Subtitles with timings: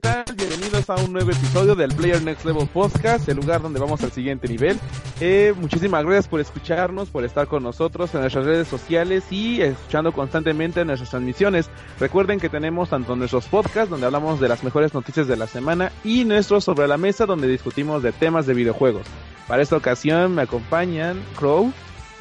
[0.00, 0.24] Tal?
[0.36, 4.10] Bienvenidos a un nuevo episodio del Player Next Level Podcast, el lugar donde vamos al
[4.10, 4.78] siguiente nivel.
[5.20, 10.12] Eh, muchísimas gracias por escucharnos, por estar con nosotros en nuestras redes sociales y escuchando
[10.12, 11.70] constantemente nuestras transmisiones.
[11.98, 15.92] Recuerden que tenemos tanto nuestros podcasts, donde hablamos de las mejores noticias de la semana,
[16.02, 19.06] y nuestros sobre la mesa, donde discutimos de temas de videojuegos.
[19.46, 21.72] Para esta ocasión me acompañan Crow,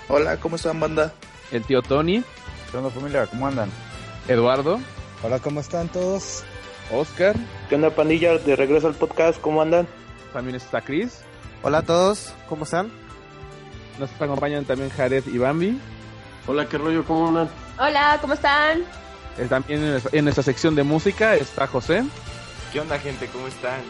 [0.08, 1.14] Hola, ¿cómo están, banda?
[1.52, 2.24] el tío Tony,
[2.72, 3.28] ¿Qué onda familia?
[3.28, 3.70] ¿Cómo andan?
[4.28, 4.80] Eduardo,
[5.24, 6.44] Hola, ¿cómo están todos?
[6.92, 7.36] Oscar,
[7.70, 8.38] ¿Qué onda, pandilla?
[8.38, 9.88] De regreso al podcast, ¿cómo andan?
[10.34, 11.22] también está Chris,
[11.62, 12.90] Hola a todos, ¿cómo están?
[14.00, 15.78] nos acompañan también Jared y Bambi.
[16.48, 17.04] Hola, ¿qué rollo?
[17.04, 17.50] ¿Cómo andan?
[17.78, 18.80] Hola, ¿cómo están?
[19.38, 22.04] Eh, También en nuestra, en nuestra sección de música está José
[22.72, 23.28] ¿Qué onda, gente?
[23.28, 23.82] ¿Cómo están?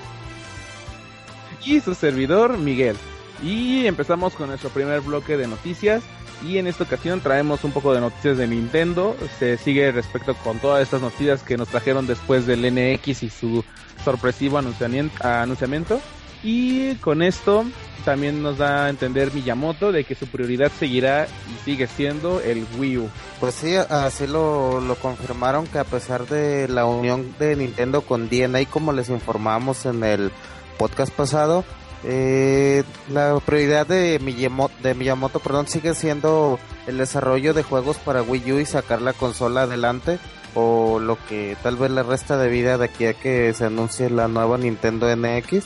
[1.66, 2.96] y su servidor Miguel.
[3.44, 6.02] Y empezamos con nuestro primer bloque de noticias.
[6.46, 9.16] Y en esta ocasión traemos un poco de noticias de Nintendo.
[9.40, 13.64] Se sigue respecto con todas estas noticias que nos trajeron después del NX y su
[14.04, 16.02] sorpresivo anunciamiento.
[16.42, 17.66] Y con esto
[18.06, 22.66] también nos da a entender Miyamoto de que su prioridad seguirá y sigue siendo el
[22.78, 23.10] Wii U.
[23.42, 28.30] Pues sí, así lo, lo confirmaron que a pesar de la unión de Nintendo con
[28.30, 30.32] DNA, como les informamos en el
[30.78, 31.66] podcast pasado,
[32.04, 38.60] eh, la prioridad de Miyamoto, perdón, sigue siendo el desarrollo de juegos para Wii U
[38.60, 40.20] y sacar la consola adelante
[40.56, 44.10] o lo que tal vez le resta de vida de aquí a que se anuncie
[44.10, 45.66] la nueva Nintendo NX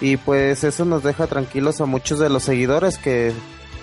[0.00, 3.32] y pues eso nos deja tranquilos a muchos de los seguidores que,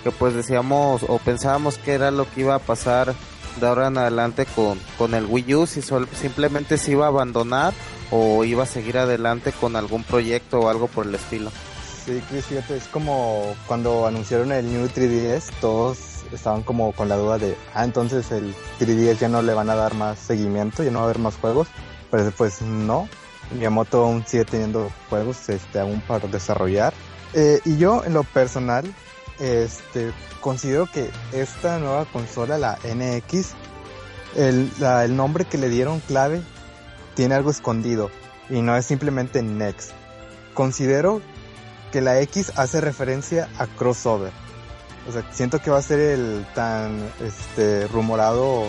[0.04, 3.14] que pues decíamos o pensábamos que era lo que iba a pasar
[3.60, 7.74] de ahora en adelante con, con el Wii U, si simplemente se iba a abandonar
[8.12, 11.52] o iba a seguir adelante con algún proyecto o algo por el estilo.
[12.06, 15.98] Sí, Chris, fíjate, es como cuando anunciaron el New 3DS, todos
[16.32, 19.76] estaban como con la duda de, ah, entonces el 3DS ya no le van a
[19.76, 21.68] dar más seguimiento, ya no va a haber más juegos,
[22.12, 23.10] pero pues no,
[23.52, 26.94] Miyamoto aún sigue teniendo juegos este, aún para desarrollar.
[27.34, 28.86] Eh, y yo, en lo personal,
[29.40, 30.12] este,
[30.42, 33.54] considero que esta nueva consola, la NX,
[34.36, 36.42] el, la- el nombre que le dieron clave
[37.16, 38.12] tiene algo escondido
[38.50, 39.92] y no es simplemente Next.
[40.54, 41.22] Considero
[41.96, 44.34] que la X hace referencia a crossover.
[45.08, 48.68] O sea, siento que va a ser el tan este rumorado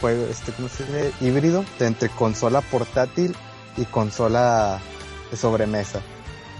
[0.00, 1.12] juego, este, ¿cómo se dice?
[1.20, 3.36] híbrido de entre consola portátil
[3.76, 4.80] y consola
[5.30, 6.00] de sobremesa.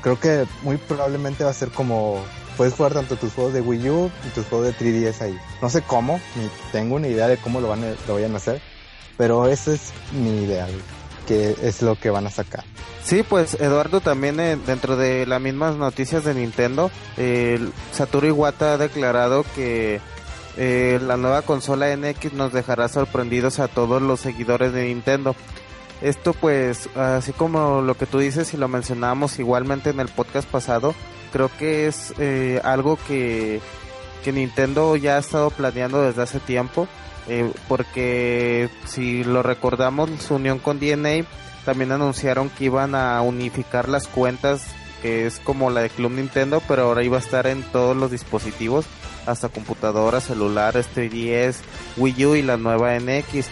[0.03, 2.23] Creo que muy probablemente va a ser como
[2.59, 5.39] puedes jugar tanto tus juegos de Wii U y tus juegos de 3DS ahí.
[5.63, 8.37] No sé cómo, ni tengo una idea de cómo lo van a, lo vayan a
[8.37, 8.61] hacer,
[9.17, 10.83] pero esa es mi idea, güey,
[11.29, 12.65] que es lo que van a sacar.
[13.05, 17.61] Sí, pues Eduardo también eh, dentro de las mismas noticias de Nintendo, eh,
[17.93, 20.01] Satoru Iwata ha declarado que
[20.57, 25.37] eh, la nueva consola NX nos dejará sorprendidos a todos los seguidores de Nintendo.
[26.01, 30.49] Esto pues, así como lo que tú dices y lo mencionamos igualmente en el podcast
[30.49, 30.95] pasado,
[31.33, 33.61] creo que es eh, algo que,
[34.25, 36.89] que Nintendo ya ha estado planeando desde hace tiempo,
[37.29, 41.27] eh, porque si lo recordamos, su unión con DNA
[41.65, 44.63] también anunciaron que iban a unificar las cuentas,
[45.03, 48.11] que es como la de Club Nintendo, pero ahora iba a estar en todos los
[48.11, 48.87] dispositivos,
[49.27, 51.57] hasta computadoras, celulares, 3DS,
[51.99, 53.49] Wii U y la nueva NX.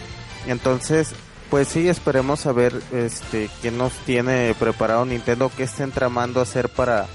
[0.46, 1.14] Entonces,
[1.50, 6.70] pues sí, esperemos a ver este qué nos tiene preparado Nintendo, qué estén tramando hacer
[6.70, 7.06] para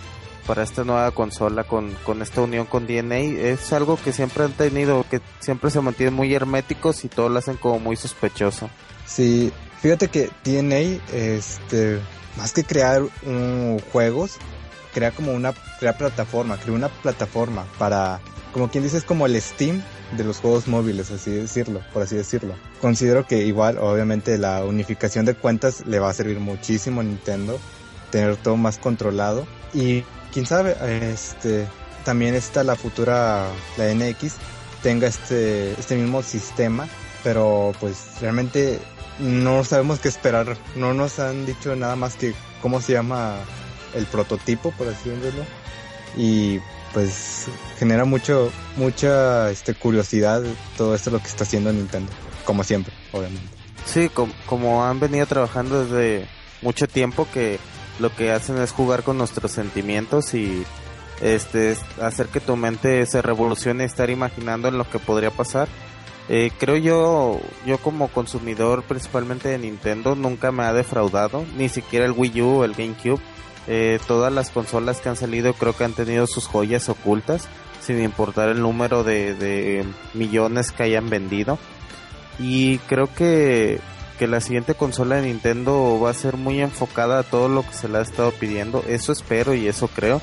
[0.52, 4.52] para esta nueva consola con, con esta unión con DNA es algo que siempre han
[4.52, 8.70] tenido, que siempre se mantienen muy herméticos y todo lo hacen como muy sospechoso.
[9.06, 12.02] Sí, fíjate que DNA, este,
[12.36, 14.40] más que crear um, juegos,
[14.94, 18.20] crea como una crea plataforma, crea una plataforma para
[18.52, 19.82] como quien dice es como el Steam
[20.18, 22.56] de los juegos móviles, así decirlo, por así decirlo.
[22.82, 27.58] Considero que igual, obviamente, la unificación de cuentas le va a servir muchísimo a Nintendo,
[28.12, 30.76] tener todo más controlado y quién sabe,
[31.12, 31.68] este
[32.06, 33.48] también está la futura
[33.78, 34.36] la NX
[34.82, 36.88] tenga este este mismo sistema,
[37.24, 38.80] pero pues realmente
[39.20, 43.36] no sabemos qué esperar, no nos han dicho nada más que cómo se llama
[43.94, 45.46] el prototipo, por así decirlo.
[46.18, 46.60] Y
[46.94, 47.48] pues
[47.78, 50.44] genera mucho mucha este curiosidad
[50.78, 52.12] todo esto lo que está haciendo Nintendo,
[52.46, 53.48] como siempre, obviamente.
[53.86, 56.28] Sí, como, han venido trabajando desde
[56.62, 57.60] mucho tiempo que
[58.02, 60.64] lo que hacen es jugar con nuestros sentimientos y
[61.22, 65.68] este hacer que tu mente se revolucione estar imaginando en lo que podría pasar.
[66.30, 72.06] Eh, creo yo, yo como consumidor principalmente de Nintendo nunca me ha defraudado, ni siquiera
[72.06, 73.22] el Wii U el GameCube
[73.68, 77.48] eh, todas las consolas que han salido creo que han tenido sus joyas ocultas,
[77.80, 81.60] sin importar el número de, millones que hayan vendido.
[82.40, 83.80] Y creo que,
[84.22, 87.74] que la siguiente consola de Nintendo va a ser muy enfocada a todo lo que
[87.74, 88.84] se le ha estado pidiendo.
[88.88, 90.22] Eso espero y eso creo.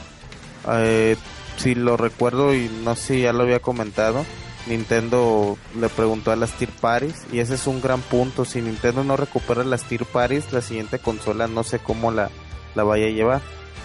[0.70, 1.16] Eh,
[1.56, 4.24] si lo recuerdo y no sé si ya lo había comentado,
[4.68, 8.44] Nintendo le preguntó a las Tier Paris y ese es un gran punto.
[8.44, 12.30] Si Nintendo no recupera las Tier Paris, la siguiente consola no sé cómo la,
[12.76, 13.40] la vaya a llevar.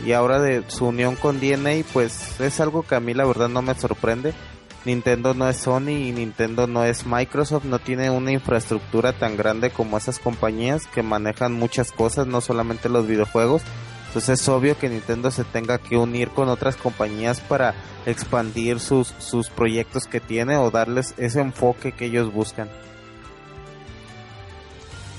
[0.06, 3.50] Y ahora de su unión con DNA, pues es algo que a mí la verdad
[3.50, 4.36] no me sorprende.
[4.85, 9.69] Nintendo no es Sony y Nintendo no es Microsoft, no tiene una infraestructura tan grande
[9.69, 13.62] como esas compañías que manejan muchas cosas, no solamente los videojuegos.
[14.07, 17.74] Entonces es obvio que Nintendo se tenga que unir con otras compañías para
[18.06, 22.69] expandir sus, sus proyectos que tiene o darles ese enfoque que ellos buscan.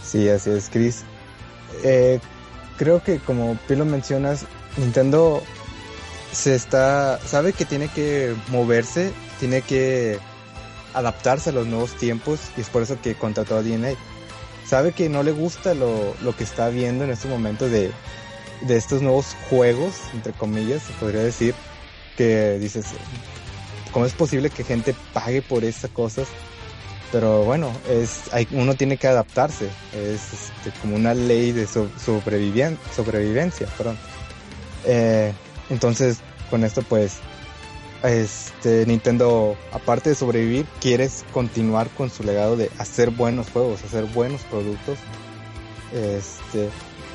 [0.05, 1.02] Sí, así es, Chris.
[1.82, 2.20] Eh,
[2.76, 4.46] creo que como tú lo mencionas,
[4.76, 5.43] Nintendo
[6.34, 10.19] se está, sabe que tiene que moverse, tiene que
[10.92, 13.94] adaptarse a los nuevos tiempos y es por eso que contrató a DNA.
[14.66, 17.90] Sabe que no le gusta lo, lo que está viendo en este momento de,
[18.62, 21.54] de estos nuevos juegos, entre comillas, se podría decir,
[22.16, 22.87] que dices,
[23.92, 26.28] ¿cómo es posible que gente pague por esas cosas?
[27.14, 33.69] pero bueno, es, hay, uno tiene que adaptarse, es este, como una ley de sobrevivencia,
[33.78, 33.96] perdón.
[34.84, 35.32] Eh,
[35.70, 36.19] entonces,
[36.50, 37.19] con esto pues,
[38.02, 44.05] este, Nintendo, aparte de sobrevivir, quiere continuar con su legado de hacer buenos juegos, hacer
[44.05, 44.99] buenos productos.
[45.93, 46.69] Este,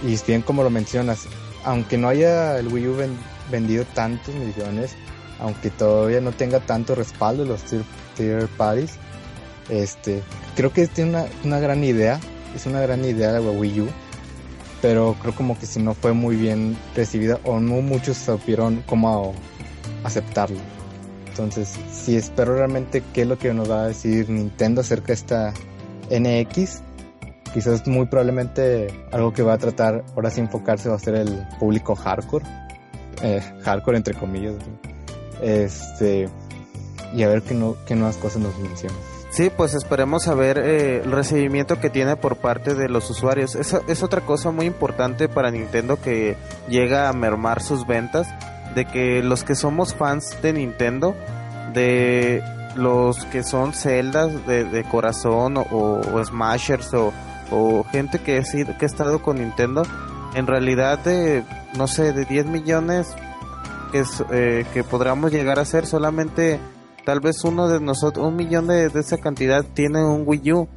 [0.04, 1.28] y bien como lo mencionas,
[1.64, 2.98] aunque no haya el Wii U
[3.52, 4.92] vendido tantos millones,
[5.40, 7.62] aunque todavía no tenga tanto respaldo los
[8.16, 8.92] tier parties,
[9.70, 10.24] este,
[10.56, 12.20] creo que tiene una, una gran idea,
[12.56, 13.90] es una gran idea de Wii U,
[14.82, 19.34] pero creo como que si no fue muy bien recibida o no muchos supieron cómo
[20.04, 20.60] aceptarlo.
[21.30, 25.14] Entonces, si espero realmente qué es lo que nos va a decir Nintendo acerca de
[25.14, 25.54] esta
[26.10, 26.82] NX,
[27.54, 31.48] quizás muy probablemente algo que va a tratar ahora sí enfocarse va a ser el
[31.60, 32.46] público hardcore,
[33.22, 34.56] eh, hardcore entre comillas,
[35.42, 36.28] este,
[37.14, 39.09] y a ver qué, no, qué nuevas cosas nos mencionan.
[39.30, 43.56] Sí, pues esperemos a ver eh, el recibimiento que tiene por parte de los usuarios.
[43.56, 46.36] Es, es otra cosa muy importante para Nintendo que
[46.68, 48.28] llega a mermar sus ventas,
[48.76, 51.16] de que los que somos fans de Nintendo,
[51.74, 52.44] de
[52.76, 59.84] los que son celdas de, corazón o, smashers o, gente que, ha estado con Nintendo,
[60.34, 61.44] en realidad de,
[61.78, 63.16] no sé, de 10 millones
[63.92, 66.60] que, eh, podríamos llegar a ser solamente
[67.10, 70.68] tal vez uno de nosotros, un millón de, esa cantidad tiene un Wii U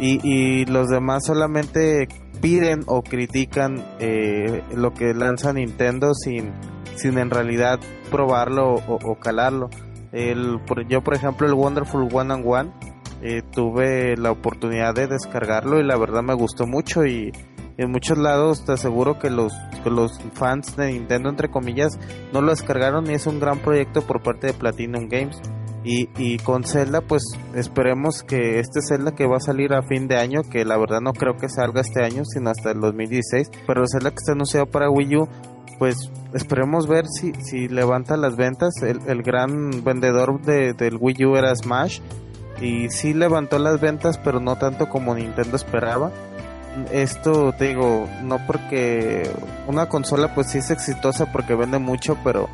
[0.00, 2.08] y, los demás solamente
[2.40, 6.50] piden o critican eh, lo que lanza Nintendo sin,
[6.96, 7.78] sin en realidad
[8.10, 9.70] probarlo o, calarlo.
[10.10, 10.58] El,
[10.88, 12.72] yo, por ejemplo, el Wonderful One and One,
[13.22, 17.30] eh, tuve la oportunidad de descargarlo y la verdad me gustó mucho y
[17.76, 19.52] en muchos lados te aseguro que los,
[19.84, 21.98] los fans de Nintendo, entre comillas,
[22.32, 25.40] no lo descargaron y es un gran proyecto por parte de Platinum Games.
[25.86, 27.22] Y, y con Zelda, pues
[27.54, 31.00] esperemos que este Zelda que va a salir a fin de año, que la verdad
[31.02, 34.32] no creo que salga este año, sino hasta el 2016, pero el Zelda que está
[34.32, 35.28] anunciado para Wii U,
[35.78, 38.72] pues esperemos ver si, si levanta las ventas.
[38.82, 42.00] El, el gran vendedor de, del Wii U era Smash
[42.62, 46.12] y sí levantó las ventas, pero no tanto como Nintendo esperaba
[46.92, 49.30] esto te digo, no porque
[49.66, 52.48] una consola pues sí es exitosa porque vende mucho, pero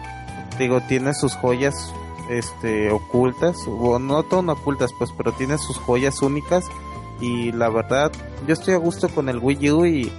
[0.58, 1.92] digo, tiene sus joyas
[2.30, 6.64] este ocultas, o no tan ocultas pues, pero tiene sus joyas únicas
[7.20, 8.12] y la verdad
[8.46, 10.12] yo estoy a gusto con el Wii U y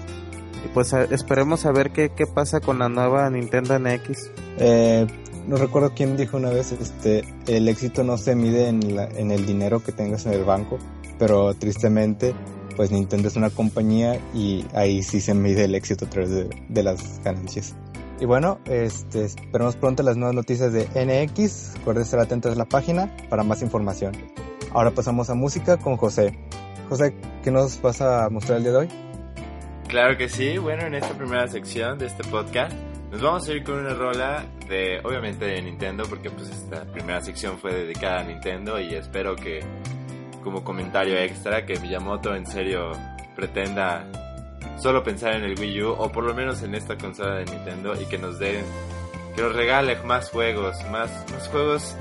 [0.74, 4.30] pues esperemos a ver qué, qué pasa con la nueva Nintendo NX.
[4.58, 5.08] Eh,
[5.48, 9.32] no recuerdo quién dijo una vez, este, el éxito no se mide en, la, en
[9.32, 10.78] el dinero que tengas en el banco,
[11.18, 12.36] pero tristemente,
[12.76, 16.50] pues Nintendo es una compañía y ahí sí se mide el éxito a través de,
[16.70, 17.76] de las ganancias.
[18.22, 21.74] Y bueno, este, esperemos pronto las nuevas noticias de NX.
[21.78, 24.14] Recuerden estar atentos a la página para más información.
[24.72, 26.38] Ahora pasamos a música con José.
[26.88, 28.90] José, ¿qué nos vas a mostrar el día de hoy?
[29.88, 30.60] Claro que sí.
[30.60, 32.74] Bueno, en esta primera sección de este podcast
[33.12, 37.22] nos vamos a ir con una rola de, obviamente, de Nintendo, porque pues esta primera
[37.22, 39.62] sección fue dedicada a Nintendo y espero que,
[40.42, 42.92] como comentario extra, que Miyamoto en serio
[43.36, 44.06] pretenda
[44.78, 47.94] solo pensar en el Wii U o por lo menos en esta consola de Nintendo
[48.00, 48.64] y que nos dé,
[49.36, 51.96] que nos regale más juegos, más, más juegos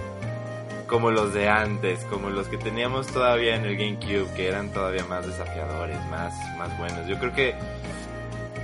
[0.87, 5.05] como los de antes, como los que teníamos todavía en el GameCube, que eran todavía
[5.05, 7.07] más desafiadores, más, más buenos.
[7.07, 7.55] Yo creo que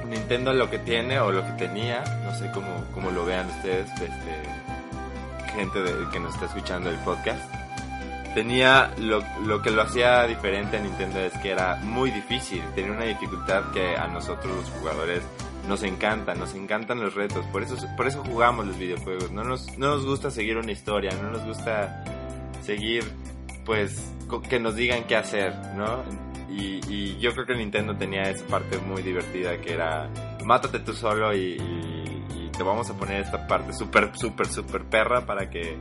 [0.08, 3.88] Nintendo lo que tiene o lo que tenía, no sé cómo, cómo lo vean ustedes,
[3.92, 7.55] este, gente de, que nos está escuchando el podcast
[8.36, 12.92] tenía lo, lo, que lo hacía diferente a Nintendo es que era muy difícil, tenía
[12.92, 15.22] una dificultad que a nosotros los jugadores
[15.66, 19.78] nos encanta, nos encantan los retos, por eso, por eso jugamos los videojuegos, no nos,
[19.78, 22.04] no nos gusta seguir una historia, no nos gusta
[22.60, 23.04] seguir
[23.64, 24.12] pues
[24.50, 26.04] que nos digan qué hacer, ¿no?
[26.50, 30.10] Y, yo creo que Nintendo tenía esa parte muy divertida que era
[30.44, 34.84] mátate tú solo y, y, y te vamos a poner esta parte súper, súper, súper
[34.84, 35.78] perra para que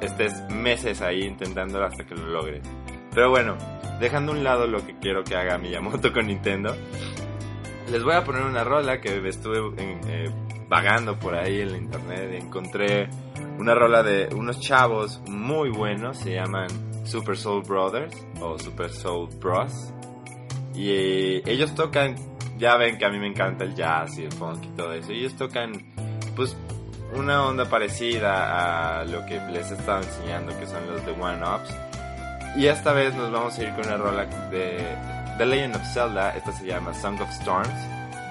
[0.00, 2.62] estés meses ahí intentándolo hasta que lo logres.
[3.14, 3.56] Pero bueno,
[4.00, 6.76] dejando a un lado lo que quiero que haga Miyamoto con Nintendo,
[7.90, 10.30] les voy a poner una rola que estuve eh,
[10.68, 13.08] vagando por ahí en la internet y encontré
[13.58, 16.68] una rola de unos chavos muy buenos, se llaman
[17.04, 19.92] Super Soul Brothers o Super Soul Bros.
[20.74, 22.16] Y ellos tocan,
[22.58, 25.12] ya ven que a mí me encanta el jazz y el funk y todo eso,
[25.12, 25.72] ellos tocan
[26.34, 26.54] pues
[27.14, 31.42] una onda parecida a lo que les he estado enseñando, que son los de One
[31.42, 31.74] Ups.
[32.56, 34.96] Y esta vez nos vamos a ir con una rola de
[35.38, 37.68] The Legend of Zelda, esta se llama Song of Storms,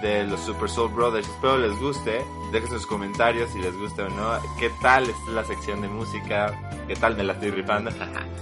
[0.02, 1.28] de los Super Soul Brothers.
[1.28, 5.44] Espero les guste, dejen sus comentarios si les gusta o no, qué tal es la
[5.44, 6.54] sección de música,
[6.88, 7.92] qué tal me la estoy ripando.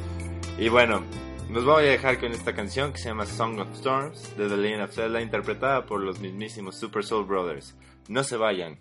[0.57, 1.03] y bueno,
[1.49, 4.57] nos voy a dejar con esta canción que se llama Song of Storms de The
[4.57, 7.75] Legend of Zelda, interpretada por los mismísimos Super Soul Brothers.
[8.07, 8.79] No se vayan.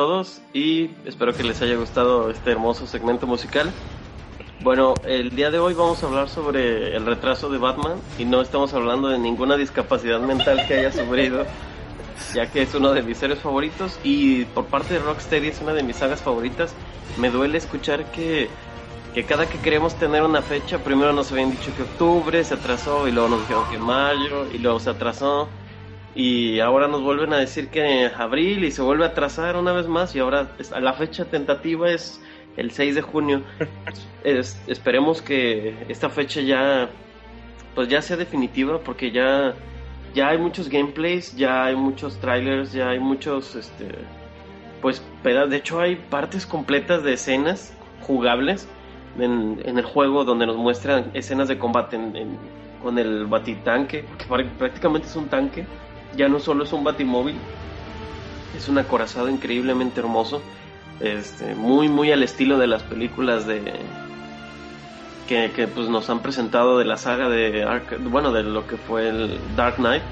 [0.00, 3.70] Todos y espero que les haya gustado este hermoso segmento musical.
[4.62, 8.40] Bueno, el día de hoy vamos a hablar sobre el retraso de Batman y no
[8.40, 11.44] estamos hablando de ninguna discapacidad mental que haya sufrido,
[12.34, 15.74] ya que es uno de mis series favoritos y por parte de Rocksteady es una
[15.74, 16.72] de mis sagas favoritas.
[17.18, 18.48] Me duele escuchar que,
[19.12, 23.06] que cada que queremos tener una fecha, primero nos habían dicho que octubre se atrasó
[23.06, 25.46] y luego nos dijeron que mayo y luego se atrasó
[26.14, 29.86] y ahora nos vuelven a decir que abril y se vuelve a atrasar una vez
[29.86, 30.48] más y ahora
[30.80, 32.20] la fecha tentativa es
[32.56, 33.42] el 6 de junio.
[34.24, 36.90] esperemos que esta fecha ya
[37.74, 39.54] pues ya sea definitiva porque ya
[40.12, 43.86] ya hay muchos gameplays, ya hay muchos trailers, ya hay muchos este
[44.82, 48.66] pues de hecho hay partes completas de escenas jugables
[49.18, 51.98] en, el juego donde nos muestran escenas de combate
[52.82, 54.24] con el batitanque, que
[54.58, 55.66] prácticamente es un tanque,
[56.16, 57.36] ya no solo es un batimóvil,
[58.56, 60.42] es un acorazado increíblemente hermoso
[61.00, 63.62] este, muy muy al estilo de las películas de
[65.26, 67.66] que, que pues nos han presentado de la saga de
[68.00, 70.02] bueno de lo que fue el Dark Knight.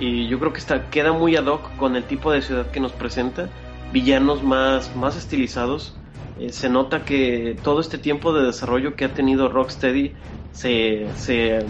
[0.00, 2.80] Y yo creo que está queda muy ad hoc con el tipo de ciudad que
[2.80, 3.48] nos presenta.
[3.92, 5.94] Villanos más más estilizados.
[6.38, 10.14] Eh, se nota que todo este tiempo de desarrollo que ha tenido Rocksteady
[10.52, 11.64] se, se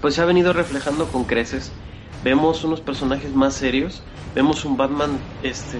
[0.00, 1.72] pues se ha venido reflejando con creces
[2.24, 4.02] vemos unos personajes más serios
[4.34, 5.78] vemos un Batman este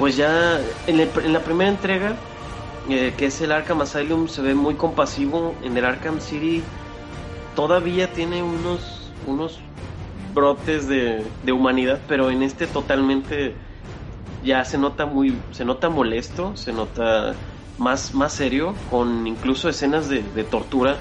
[0.00, 0.96] pues ya en,
[1.30, 2.16] la primera entrega,
[2.88, 5.54] eh, que es el Arkham Asylum, se ve muy compasivo.
[5.62, 6.62] En el Arkham City
[7.54, 9.60] todavía tiene unos, unos
[10.32, 13.54] brotes de, humanidad, pero en este totalmente
[14.42, 17.34] ya se nota muy, se nota molesto, se nota
[17.76, 20.96] más, más serio, con incluso escenas de, tortura.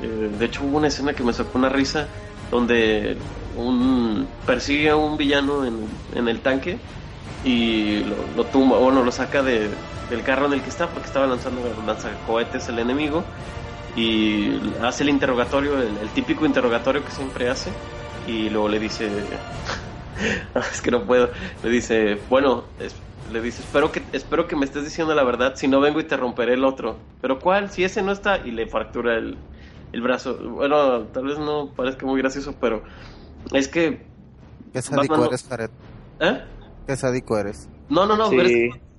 [0.00, 2.08] Eh, de hecho hubo una escena que me sacó una risa
[2.52, 3.16] donde
[3.56, 6.78] un persigue a un villano en, en el tanque
[7.44, 9.68] y lo, lo tumba, bueno, lo saca de,
[10.10, 13.24] del carro en el que está porque estaba lanzando lanzacohetes el enemigo
[13.96, 17.70] y hace el interrogatorio, el, típico interrogatorio que siempre hace
[18.26, 19.08] y luego le dice,
[20.72, 21.30] es que no puedo,
[21.62, 22.64] le dice, bueno,
[23.32, 26.04] le dice, espero que, espero que me estés diciendo la verdad, si no vengo y
[26.04, 27.70] te romperé el otro, pero ¿cuál?
[27.70, 29.36] Si ese no está y le fractura el,
[29.92, 32.82] el brazo, bueno, tal vez no parezca muy gracioso, pero
[33.52, 34.06] es que...
[34.72, 35.48] ¿Qué eres,
[36.20, 36.44] ¿Eh?
[36.86, 37.68] Qué sádico eres.
[37.88, 38.30] No, no, no,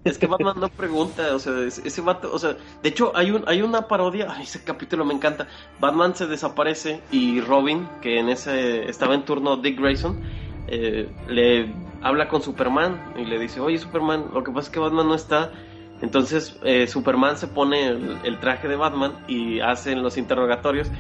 [0.04, 3.46] es, que Batman no pregunta, o sea, ese vato, o sea, de hecho hay un
[3.48, 5.48] hay una parodia, ay, ese capítulo me encanta.
[5.80, 10.22] Batman se desaparece y Robin, que en ese estaba en turno Dick Grayson,
[10.68, 14.80] eh, le habla con Superman y le dice, oye Superman, lo que pasa es que
[14.80, 15.52] Batman no está.
[16.04, 20.92] Entonces eh, Superman se pone el, traje de Batman y hacen los interrogatorios.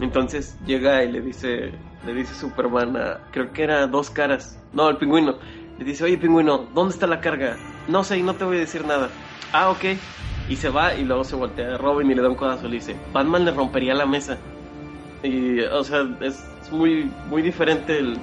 [0.00, 1.70] Entonces llega y le dice,
[2.04, 5.36] le dice Superman, a, creo que era dos caras, no, el pingüino,
[5.78, 7.56] le dice, oye pingüino, ¿dónde está la carga?
[7.86, 9.08] No sé, y no te voy a decir nada.
[9.52, 9.84] Ah, ok.
[10.48, 12.70] Y se va y luego se voltea a Robin y le da un codazo y
[12.70, 14.38] le dice, Batman le rompería la mesa.
[15.22, 18.18] Y, o sea, es muy, muy diferente el...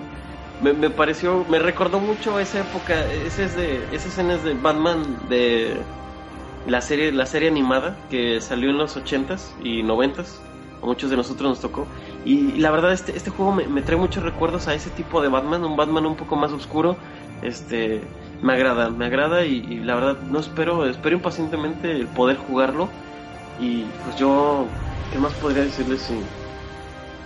[0.61, 4.53] Me, me pareció, me recordó mucho esa época, ese es de, esa escena es de
[4.53, 5.77] Batman de
[6.67, 10.39] la serie, la serie animada que salió en los 80s y 90s,
[10.81, 11.87] a muchos de nosotros nos tocó.
[12.25, 15.29] Y, la verdad, este, este juego me, me, trae muchos recuerdos a ese tipo de
[15.29, 16.97] Batman, un Batman un poco más oscuro,
[17.41, 18.01] este
[18.41, 22.89] me agrada, me agrada y, la verdad no espero, espero impacientemente el poder jugarlo
[23.59, 24.65] y pues yo,
[25.11, 26.19] ¿qué más podría decirles si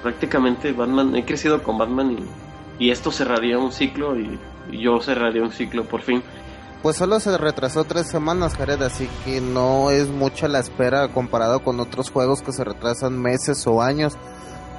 [0.01, 2.17] prácticamente Batman, he crecido con Batman
[2.79, 4.39] y, y esto cerraría un ciclo y,
[4.71, 6.21] yo cerraría un ciclo por fin.
[6.81, 11.61] Pues solo se retrasó tres semanas, Jared, así que no es mucha la espera comparado
[11.61, 14.13] con otros juegos que se retrasan meses o años.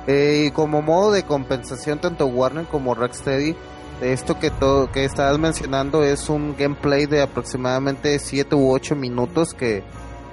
[0.07, 3.55] Eh, y como modo de compensación, tanto Warner como Rocksteady
[4.01, 9.53] esto que todo que estabas mencionando es un gameplay de aproximadamente 7 u 8 minutos
[9.53, 9.85] que,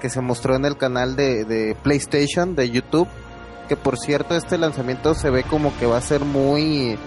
[0.07, 3.09] se mostró en el canal de, PlayStation de YouTube
[3.67, 6.97] que por cierto este lanzamiento se ve como que va a ser muy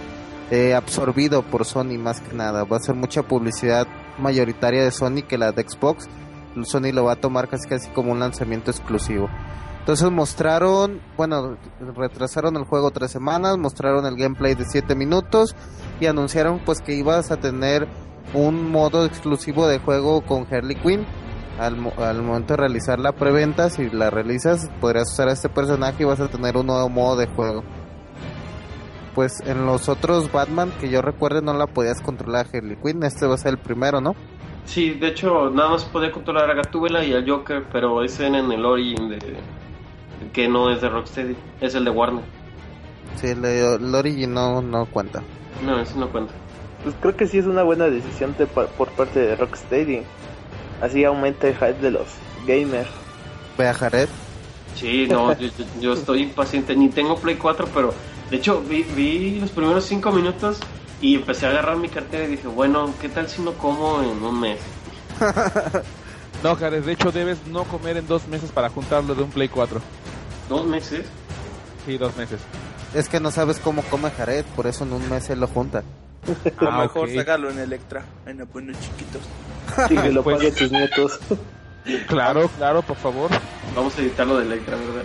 [0.51, 5.23] eh, absorbido por Sony más que nada va a ser mucha publicidad mayoritaria de Sony
[5.27, 6.07] que la de Xbox
[6.63, 9.29] Sony lo va a tomar casi casi como un lanzamiento exclusivo
[9.81, 11.57] entonces mostraron, bueno,
[11.95, 15.55] retrasaron el juego tres semanas, mostraron el gameplay de siete minutos
[15.99, 17.87] y anunciaron pues que ibas a tener
[18.35, 21.05] un modo exclusivo de juego con Harley Quinn.
[21.59, 26.03] Al, al momento de realizar la preventa, si la realizas, podrías usar a este personaje
[26.03, 27.63] y vas a tener un nuevo modo de juego.
[29.15, 33.03] Pues en los otros Batman que yo recuerde no la podías controlar a Harley Quinn,
[33.03, 34.15] este va a ser el primero, ¿no?
[34.65, 38.35] Sí, de hecho nada más podía controlar a Gatúbela y al Joker, pero ese en
[38.35, 39.19] el origin de,
[40.31, 42.23] que no es de Rocksteady, es el de Warner.
[43.19, 45.21] Sí, el de el no, no cuenta.
[45.65, 46.31] No, eso no cuenta.
[46.83, 48.33] Pues creo que sí es una buena decisión
[48.77, 50.03] por parte de Rocksteady.
[50.81, 52.07] así aumenta el hype de los
[52.47, 52.89] gamers.
[53.57, 54.07] Ve a Jared.
[54.75, 56.75] Sí, no, yo, yo- yo estoy impaciente.
[56.75, 57.93] Ni tengo Play 4, pero
[58.31, 60.57] de hecho vi, vi los primeros 5 minutos
[61.01, 64.23] y empecé a agarrar mi cartera y dije, bueno, ¿qué tal si no como en
[64.23, 64.57] un mes?
[66.43, 69.47] No, Jared, de hecho debes no comer en dos meses para juntarlo de un Play
[69.47, 69.79] 4.
[70.49, 71.05] ¿Dos meses?
[71.85, 72.39] Sí, dos meses.
[72.95, 75.83] Es que no sabes cómo come Jared, por eso en un mes se lo junta.
[76.57, 77.15] A lo Ah, mejor ok.
[77.15, 79.21] sácalo en Electra, en apuestos chiquitos.
[79.91, 81.19] Y que lo Pues- paguen tus nietos.
[82.07, 83.29] Claro, claro, por favor.
[83.75, 85.03] Vamos a editarlo de Electra, ¿verdad?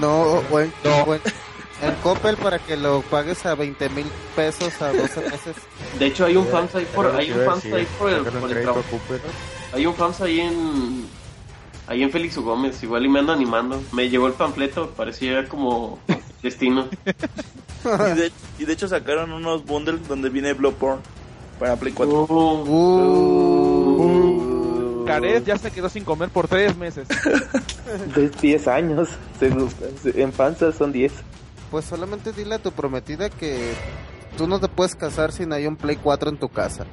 [0.00, 0.72] No, o en,
[1.06, 1.20] o en-
[1.82, 5.56] en Coppel para que lo pagues a 20 mil pesos a 12 meses.
[5.98, 8.10] De hecho hay un fans ahí por, hay un iba a fans decir, ahí por
[8.10, 8.82] el, por el trabajo.
[9.72, 11.06] Hay un fans ahí en
[11.86, 12.36] ahí en Félix.
[12.38, 13.82] Gómez, igual y me ando animando.
[13.92, 15.98] Me llegó el panfleto, parecía como
[16.42, 16.88] destino.
[17.84, 21.00] Y de, y de hecho sacaron unos bundles donde viene Bloodborne
[21.60, 22.26] para Play 4.
[22.28, 23.78] Uh,
[25.06, 27.06] Jared ya se quedó sin comer por tres meses.
[28.16, 29.10] De 10 años.
[29.40, 31.12] En panza son 10.
[31.70, 33.74] Pues solamente dile a tu prometida que
[34.36, 36.86] tú no te puedes casar si no hay un Play 4 en tu casa.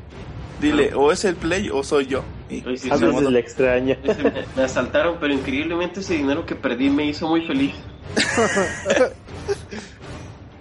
[0.60, 2.24] Dile, o es el Play o soy yo.
[2.50, 3.98] Y, sí, A veces la extraña.
[4.04, 7.74] Me, me asaltaron, pero increíblemente ese dinero que perdí me hizo muy feliz.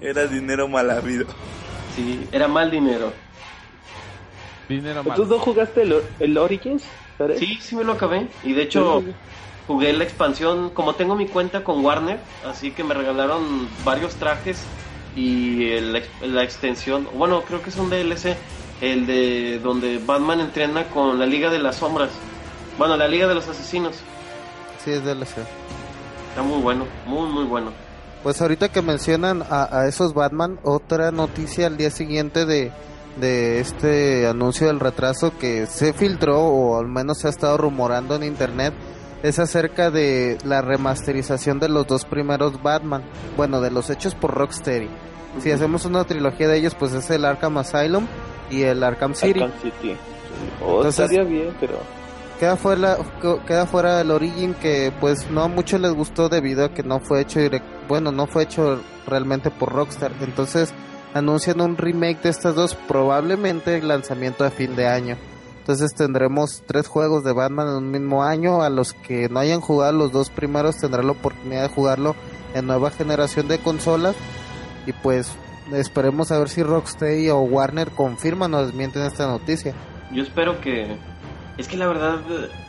[0.00, 1.26] era dinero mal habido.
[1.94, 3.12] Sí, era mal dinero.
[4.68, 6.84] Dinero ¿Tú no jugaste el, el Origins?
[7.38, 8.28] Sí, sí me lo acabé.
[8.42, 9.04] Y de hecho,
[9.66, 10.70] jugué la expansión.
[10.70, 14.62] Como tengo mi cuenta con Warner, así que me regalaron varios trajes
[15.16, 17.08] y el la extensión.
[17.14, 18.36] Bueno, creo que es un DLC.
[18.80, 22.10] El de donde Batman entrena con la Liga de las Sombras.
[22.76, 23.94] Bueno, la Liga de los Asesinos.
[24.84, 25.38] Sí, es DLC.
[26.30, 27.70] Está muy bueno, muy, muy bueno.
[28.24, 32.72] Pues ahorita que mencionan a, a esos Batman, otra noticia al día siguiente de,
[33.16, 38.16] de este anuncio del retraso que se filtró o al menos se ha estado rumorando
[38.16, 38.74] en internet
[39.24, 43.02] es acerca de la remasterización de los dos primeros Batman,
[43.38, 44.90] bueno, de los hechos por Rocksteady.
[45.40, 48.06] Si hacemos una trilogía de ellos, pues es el Arkham Asylum
[48.50, 49.40] y el Arkham City.
[49.40, 49.96] Arkham City.
[50.62, 51.78] Oh, Entonces- estaría bien, pero...
[52.38, 52.98] Queda fuera,
[53.46, 57.00] queda fuera el Origin que pues no a muchos les gustó debido a que no
[57.00, 60.12] fue hecho direct, bueno, no fue hecho realmente por Rockstar.
[60.20, 60.74] Entonces
[61.14, 65.16] anuncian un remake de estas dos, probablemente el lanzamiento a fin de año.
[65.64, 68.60] Entonces tendremos tres juegos de Batman en un mismo año.
[68.60, 72.14] A los que no hayan jugado los dos primeros tendrán la oportunidad de jugarlo
[72.52, 74.14] en nueva generación de consolas.
[74.86, 75.34] Y pues
[75.72, 79.72] esperemos a ver si Rocksteady o Warner confirman o desmienten esta noticia.
[80.12, 80.98] Yo espero que...
[81.56, 82.18] Es que la verdad,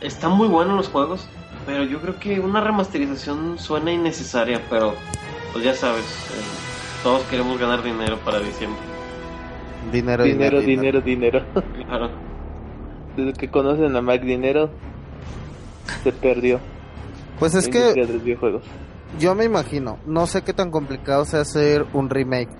[0.00, 1.28] están muy buenos los juegos,
[1.66, 4.94] pero yo creo que una remasterización suena innecesaria, pero
[5.52, 8.80] pues ya sabes, eh, todos queremos ganar dinero para diciembre.
[9.92, 11.44] Dinero, Dinero, dinero, dinero.
[11.86, 12.35] Claro.
[13.16, 14.70] Desde que conocen a Mac Dinero,
[16.04, 16.60] se perdió.
[17.38, 18.62] Pues es que industria de los videojuegos.
[19.18, 22.50] Yo me imagino, no sé qué tan complicado sea hacer un remake,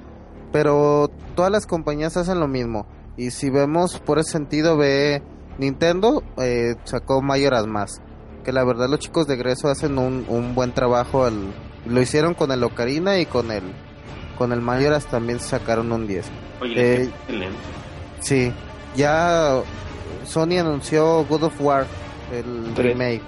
[0.52, 2.86] pero todas las compañías hacen lo mismo.
[3.16, 5.22] Y si vemos por ese sentido, ve
[5.58, 8.00] Nintendo eh, sacó Mayoras más.
[8.44, 11.24] Que la verdad los chicos de Greso hacen un, un buen trabajo.
[11.24, 11.52] al-
[11.86, 13.62] lo hicieron con el Ocarina y con el
[14.38, 16.26] con el Mayoras también sacaron un 10.
[16.60, 17.56] Oye, Eh, excelente.
[18.20, 18.52] Sí,
[18.94, 19.62] ya
[20.26, 21.86] Sony anunció God of War,
[22.32, 23.22] el remake,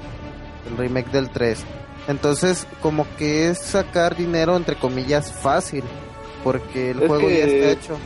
[0.70, 1.64] el remake del 3.
[2.08, 5.84] Entonces, como que es sacar dinero entre comillas fácil,
[6.42, 7.96] porque el Es juego ya está hecho.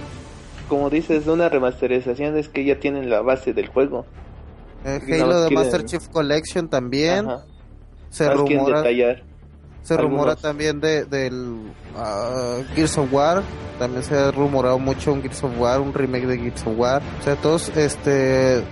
[0.69, 4.07] Como dices, una remasterización es que ya tienen la base del juego.
[4.85, 7.45] Eh, Halo de quieren- Master Chief Collection también Ajá.
[8.11, 9.23] se rumora, detallar.
[9.83, 13.43] Se rumora también de del ah, Gears of War,
[13.79, 17.03] también se ha rumorado mucho un Gears of War, un remake de Gears of War.
[17.21, 18.63] O sea, todos este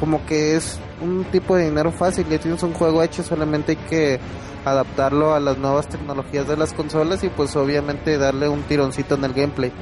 [0.00, 3.78] como que es un tipo de dinero fácil, ya tienes un juego hecho, solamente hay
[3.88, 4.20] que
[4.64, 9.24] adaptarlo a las nuevas tecnologías de las consolas y pues obviamente darle un tironcito en
[9.24, 9.72] el gameplay.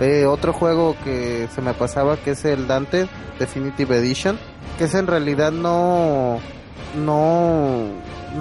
[0.00, 4.38] Eh, otro juego que se me pasaba que es el Dante Definitive Edition,
[4.76, 6.38] que es en realidad no
[6.96, 7.86] no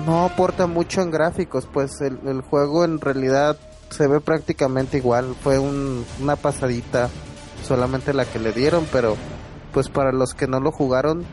[0.06, 3.58] no aporta mucho en gráficos, pues el, el juego en realidad
[3.90, 7.10] se ve prácticamente igual, fue un- una pasadita
[7.64, 9.16] solamente la que le dieron, pero
[9.74, 11.24] pues para los que no lo jugaron,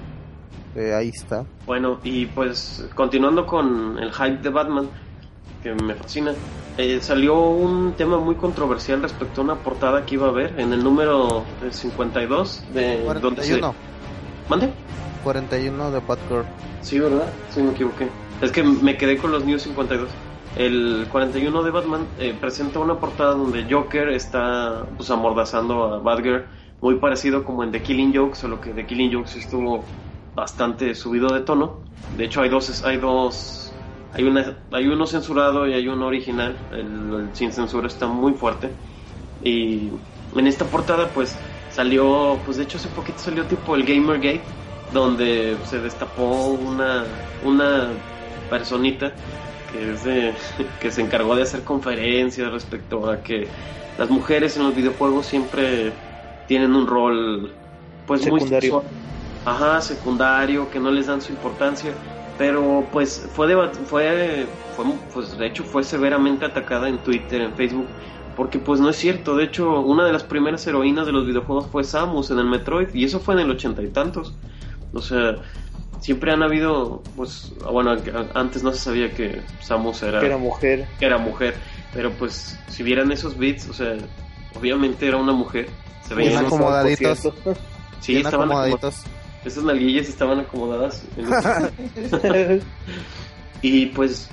[0.76, 1.44] eh, ahí está.
[1.66, 4.88] Bueno, y pues continuando con el hype de Batman,
[5.62, 6.32] que me fascina,
[6.76, 10.72] eh, salió un tema muy controversial respecto a una portada que iba a haber en
[10.72, 13.60] el número eh, 52 de donde se...
[13.60, 13.74] 41,
[14.48, 14.72] ¿Mande?
[15.24, 16.44] 41 de Batgirl.
[16.82, 17.26] Sí, ¿verdad?
[17.50, 18.08] Sí, me equivoqué.
[18.40, 20.08] Es que me quedé con los New 52.
[20.56, 26.44] El 41 de Batman eh, presenta una portada donde Joker está pues amordazando a Batgirl,
[26.80, 29.82] muy parecido como en The Killing Joke, solo que The Killing Joke estuvo
[30.34, 31.80] bastante subido de tono.
[32.16, 33.72] De hecho hay dos, hay dos,
[34.12, 36.56] hay una, hay uno censurado y hay uno original.
[36.70, 38.70] El, el sin censura está muy fuerte.
[39.42, 39.88] Y
[40.36, 41.36] en esta portada pues
[41.70, 44.42] salió, pues de hecho hace poquito salió tipo el Gamergate,
[44.94, 48.04] donde se destapó una, una
[48.48, 49.16] personita
[49.66, 50.36] que, es de-
[50.80, 53.54] que se encargó de hacer conferencias respecto a que
[53.96, 56.02] las mujeres en los videojuegos siempre
[56.46, 57.60] tienen un rol
[58.06, 58.38] pues Secundario.
[58.40, 58.84] muy sexual.
[59.44, 61.98] Ajá, secundario, que no les dan su importancia,
[62.36, 67.54] pero pues fue deba- fue, fue pues de hecho fue severamente atacada en Twitter, en
[67.54, 67.94] Facebook,
[68.34, 71.68] porque pues no es cierto, de hecho una de las primeras heroínas de los videojuegos
[71.70, 74.38] fue Samus en el Metroid y eso fue en el ochenta y tantos.
[74.94, 75.36] O sea,
[76.00, 80.36] siempre han habido, pues, bueno, a- antes no se sabía que Samus era, Que era
[80.36, 80.86] mujer.
[80.98, 81.54] que era mujer,
[81.92, 83.96] pero pues si vieran esos beats, o sea,
[84.58, 85.68] obviamente era una mujer.
[86.06, 87.20] Se Bien veían acomodaditos.
[87.20, 87.60] por cierto.
[88.00, 88.94] Sí, bien estaban acomodaditos.
[89.00, 89.44] acomodadas.
[89.44, 91.02] Esas nalguillas estaban acomodadas.
[91.16, 92.62] en-
[93.62, 94.28] y pues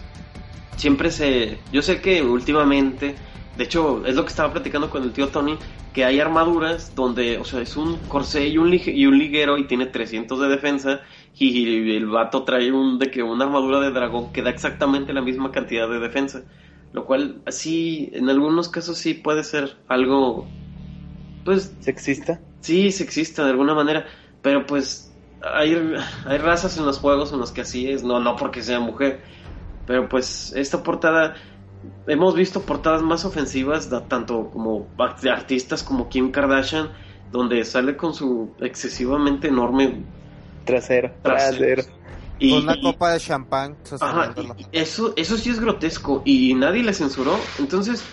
[0.77, 1.57] siempre se...
[1.71, 3.15] Yo sé que últimamente,
[3.61, 5.59] de hecho es lo que estaba platicando con el tío Tony,
[5.91, 9.57] que hay armaduras donde, o sea, es un corsé y un, lige- y un liguero
[9.57, 11.01] y tiene 300 de defensa
[11.33, 15.21] y el vato trae un de que una armadura de dragón que da exactamente la
[15.21, 16.45] misma cantidad de defensa.
[16.91, 20.53] Lo cual, sí, en algunos casos sí puede ser algo,
[21.43, 22.41] pues, Sexista.
[22.61, 24.05] Sí, sexista de alguna manera,
[24.41, 25.75] pero pues hay,
[26.25, 29.23] hay razas en los juegos en los que así es, no, no porque sea mujer,
[29.85, 31.35] pero pues esta portada,
[32.07, 34.87] hemos visto portadas más ofensivas, da- tanto como
[35.21, 36.89] de artistas como Kim Kardashian,
[37.31, 40.03] donde sale con su excesivamente enorme
[40.65, 41.11] Trasero.
[41.21, 41.57] Trasero.
[41.57, 41.83] Trasero.
[42.39, 44.33] y, Con una copa de champán Ajá,
[44.71, 47.37] eso, eso sí es grotesco y nadie le censuró.
[47.59, 48.03] Entonces,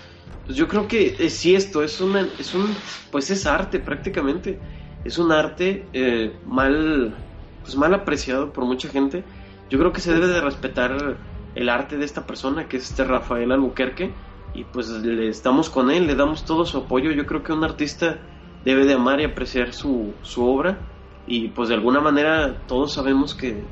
[0.47, 2.67] pues yo creo que eh, sí esto es una, es un,
[3.11, 4.61] pues es arte prácticamente.
[5.05, 7.15] Es un arte eh, mal,
[7.63, 9.25] pues mal apreciado por mucha gente.
[9.71, 11.17] Yo creo que se debe de respetar
[11.59, 14.13] el arte de esta persona que es este Rafael Albuquerque
[14.55, 17.11] y pues le estamos con él, le damos todo su apoyo.
[17.11, 18.19] Yo creo que un artista
[18.65, 20.79] debe de amar y apreciar su, su obra
[21.27, 23.63] y pues de alguna manera todos sabemos que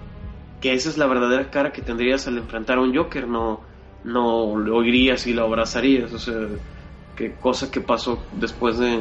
[0.60, 3.60] que esa es la verdadera cara que tendrías al enfrentar a un Joker, no,
[4.04, 6.34] no lo oirías y lo abrazarías, o sea,
[7.14, 9.00] qué cosa que pasó después de...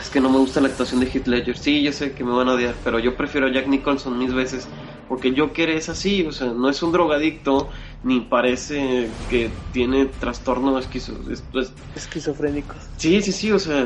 [0.00, 2.32] Es que no me gusta la actuación de Heath Ledger, sí, yo sé que me
[2.32, 4.68] van a odiar, pero yo prefiero a Jack Nicholson mil veces,
[5.06, 7.70] porque el Joker es así, o sea, no es un drogadicto,
[8.02, 11.30] ni parece que tiene trastorno esquizo...
[11.30, 12.82] es- es- Esquizofrénicos.
[12.96, 13.82] Sí, sí, sí, o sea,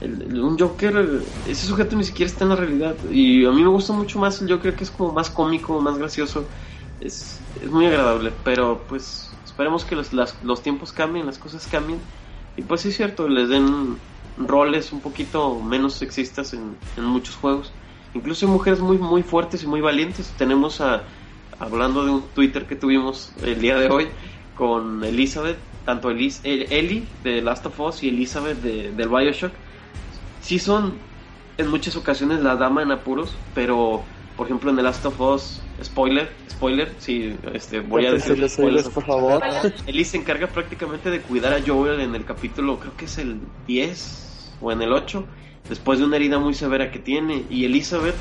[0.00, 2.98] el- el- un Joker, ese sujeto ni siquiera está en la realidad.
[3.10, 5.98] Y a mí me gusta mucho más el Joker que es como más cómico, más
[5.98, 6.48] gracioso.
[6.98, 11.66] Es, es muy agradable, pero pues esperemos que los, las- los tiempos cambien, las cosas
[11.66, 12.08] cambien.
[12.56, 14.00] Y pues sí es cierto, les den
[14.36, 17.76] roles un poquito menos sexistas en, en muchos juegos.
[18.16, 20.34] Incluso hay mujeres muy, muy fuertes y muy valientes.
[20.36, 21.08] Tenemos a,
[21.58, 24.08] hablando de un Twitter que tuvimos el día de hoy
[24.54, 29.54] con Elizabeth, tanto Elis, El- Ellie de Last of Us y Elizabeth de, del Bioshock.
[30.38, 31.06] Sí son
[31.58, 35.72] en muchas ocasiones la dama en apuros, pero por ejemplo en The Last of Us,
[35.82, 38.88] spoiler, spoiler, sí, este, voy a decir spoilers.
[38.90, 39.42] por favor.
[39.86, 43.40] Ellie se encarga prácticamente de cuidar a Joel en el capítulo, creo que es el
[43.66, 45.26] 10 o en el 8,
[45.68, 47.44] después de una herida muy severa que tiene.
[47.50, 48.16] Y Elizabeth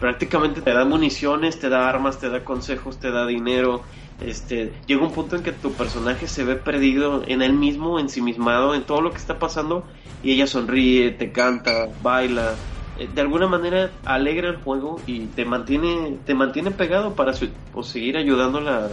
[0.00, 3.82] prácticamente te da municiones, te da armas, te da consejos, te da dinero.
[4.20, 8.74] Este, llega un punto en que tu personaje se ve perdido en él mismo, ensimismado
[8.74, 9.84] en todo lo que está pasando
[10.22, 12.54] y ella sonríe, te canta, baila,
[12.98, 17.32] eh, de alguna manera alegra el juego y te mantiene te mantiene pegado para
[17.72, 18.88] pues, seguir ayudándola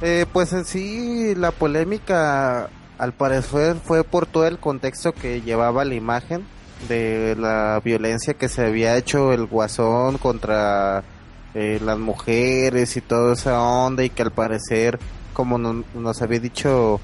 [0.00, 5.84] Eh, pues en sí, la polémica al parecer fue por todo el contexto que llevaba
[5.84, 6.44] la imagen
[6.88, 11.02] de la violencia que se había hecho el guasón contra
[11.54, 14.98] eh, las mujeres y toda esa onda y que al parecer,
[15.32, 17.00] como no- nos había dicho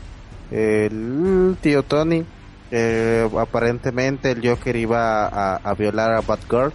[0.50, 2.24] el tío Tony,
[2.70, 6.72] eh, aparentemente el Joker iba a, violar a Batgirl.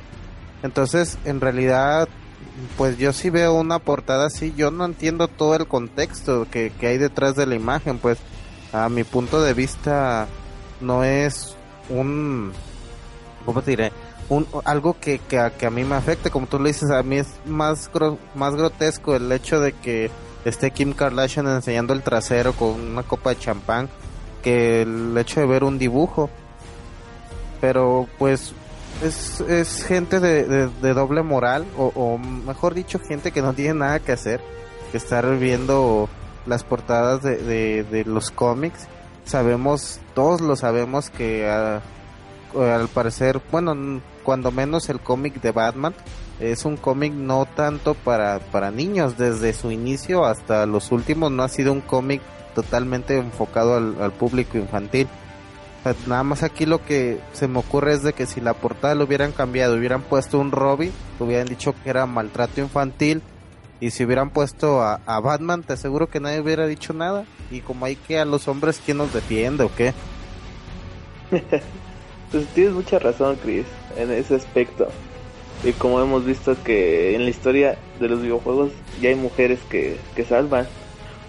[0.64, 2.08] Entonces, en realidad,
[2.78, 6.88] pues yo sí veo una portada así, yo no entiendo todo el contexto que, que
[6.88, 8.18] hay detrás de la imagen, pues
[8.72, 10.28] a mi punto de vista
[10.82, 11.56] no es
[11.90, 12.52] un,
[13.46, 13.92] ¿cómo te diré?
[14.30, 17.04] Un, algo que, que, a, que a mí me afecte, como tú lo dices, a
[17.04, 17.90] mí es más,
[18.36, 20.10] más grotesco el hecho de que
[20.46, 23.90] esté Kim Kardashian enseñando el trasero con una copa de champán
[24.42, 26.30] que el hecho de ver un dibujo.
[27.62, 28.54] Pero pues
[29.04, 34.00] es, es gente de, de- doble moral, o, mejor dicho, gente que no tiene nada
[34.00, 34.42] que hacer,
[34.92, 36.10] que estar viendo
[36.46, 38.88] las portadas de, de, los cómics.
[39.26, 41.82] Sabemos, todos lo sabemos que ah,
[42.60, 45.94] al parecer, bueno, cuando menos el cómic de Batman
[46.40, 51.44] es un cómic no tanto para, para niños, desde su inicio hasta los últimos no
[51.44, 52.22] ha sido un cómic
[52.56, 55.08] totalmente enfocado al, público infantil.
[56.08, 59.06] nada más aquí lo que se me ocurre es de que si la portada lo
[59.06, 63.22] hubieran cambiado, hubieran puesto un Robin, hubieran dicho que era maltrato infantil,
[63.80, 67.26] y si hubieran puesto a, a Batman, te aseguro que nadie hubiera dicho nada.
[67.52, 69.94] Y como hay que a los hombres, ¿quién nos defiende o qué?
[72.34, 73.66] pues tienes mucha razón, Chris,
[73.96, 74.88] en ese aspecto.
[75.64, 79.98] Y como hemos visto que en la historia de los videojuegos ya hay mujeres que,
[80.16, 80.68] que salvan.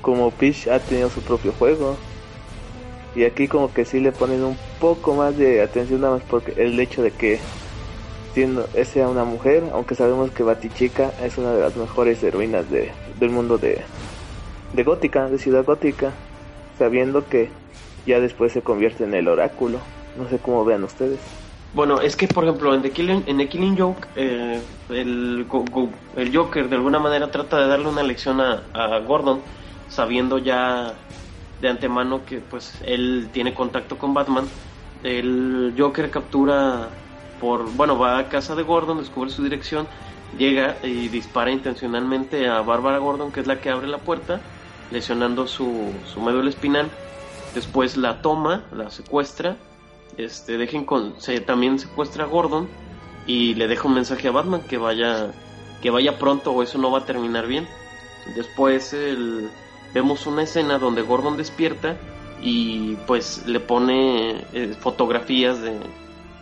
[0.01, 1.97] Como Peach ha tenido su propio juego.
[3.15, 6.55] Y aquí como que sí le ponen un poco más de atención nada más porque
[6.57, 7.39] el hecho de que
[8.33, 12.91] siendo sea una mujer, aunque sabemos que Batichica es una de las mejores heroínas de,
[13.21, 13.83] del mundo de,
[14.73, 16.13] de Gótica, de Ciudad Gótica,
[16.79, 17.51] sabiendo que
[18.07, 19.81] ya después se convierte en el oráculo.
[20.17, 21.19] No sé cómo vean ustedes.
[21.75, 24.61] Bueno, es que por ejemplo en The Killing, en The Killing Joke, eh,
[24.91, 25.45] el,
[26.17, 29.41] el Joker de alguna manera trata de darle una lección a, a, Gordon,
[29.89, 30.95] sabiendo ya
[31.61, 34.47] de antemano que pues él tiene contacto con Batman.
[35.03, 36.89] El Joker captura
[37.41, 39.89] por, bueno, va a casa de Gordon, descubre su dirección,
[40.39, 44.41] llega y dispara intencionalmente a Bárbara Gordon, que es la que abre la puerta,
[44.93, 46.89] lesionando su, su médula espinal.
[47.53, 49.57] Después la toma, la secuestra
[50.17, 52.69] este, dejen con, se, también secuestra a Gordon
[53.27, 55.33] y le deja un mensaje a Batman que vaya,
[55.83, 57.67] que vaya pronto o eso no va a terminar bien.
[58.35, 58.97] Después
[59.93, 61.97] vemos una escena donde Gordon despierta
[62.41, 65.79] y pues le pone eh, fotografías de,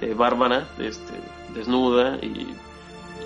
[0.00, 1.12] de Bárbara este,
[1.54, 2.54] desnuda y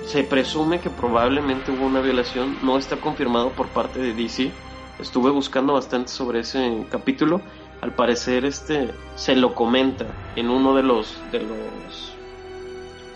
[0.07, 4.53] se presume que probablemente hubo una violación, no está confirmado por parte de DC.
[5.01, 7.41] Estuve buscando bastante sobre ese capítulo
[7.81, 12.13] al parecer este se lo comenta en uno de los de los